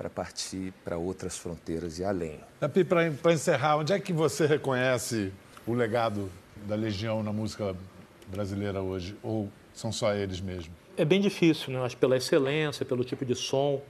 para 0.00 0.08
partir 0.08 0.72
para 0.82 0.96
outras 0.96 1.36
fronteiras 1.36 1.98
e 1.98 2.04
além. 2.04 2.40
Para 3.20 3.34
encerrar, 3.34 3.76
onde 3.76 3.92
é 3.92 4.00
que 4.00 4.14
você 4.14 4.46
reconhece 4.46 5.30
o 5.66 5.74
legado 5.74 6.30
da 6.66 6.74
Legião 6.74 7.22
na 7.22 7.30
música 7.30 7.76
brasileira 8.26 8.80
hoje? 8.80 9.14
Ou 9.22 9.50
são 9.74 9.92
só 9.92 10.14
eles 10.14 10.40
mesmo? 10.40 10.72
É 10.96 11.04
bem 11.04 11.20
difícil, 11.20 11.70
né? 11.74 11.84
Acho 11.84 11.98
pela 11.98 12.16
excelência, 12.16 12.82
pelo 12.86 13.04
tipo 13.04 13.26
de 13.26 13.34
som, 13.34 13.82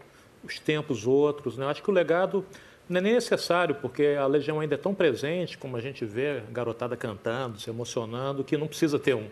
os 0.43 0.59
tempos 0.59 1.07
outros, 1.07 1.57
né? 1.57 1.65
Acho 1.67 1.81
que 1.81 1.91
o 1.91 1.93
legado 1.93 2.45
não 2.90 2.98
é 2.98 3.00
nem 3.00 3.14
necessário, 3.14 3.76
porque 3.76 4.16
a 4.18 4.26
Legião 4.26 4.59
ainda 4.59 4.74
é 4.74 4.79
tão 4.79 4.92
presente, 4.92 5.57
como 5.57 5.76
a 5.76 5.81
gente 5.81 6.05
vê 6.05 6.42
garotada 6.50 6.96
cantando, 6.96 7.61
se 7.61 7.70
emocionando, 7.70 8.42
que 8.42 8.57
não 8.57 8.66
precisa 8.66 8.98
ter 8.98 9.14
um, 9.14 9.29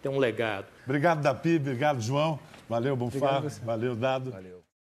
ter 0.00 0.08
um 0.08 0.16
legado. 0.16 0.66
Obrigado, 0.84 1.20
Dapi, 1.20 1.56
obrigado, 1.56 2.00
João. 2.00 2.38
Valeu, 2.68 2.94
Bonfá. 2.94 3.42
Valeu, 3.64 3.96
Dado. 3.96 4.30
Valeu. 4.30 4.59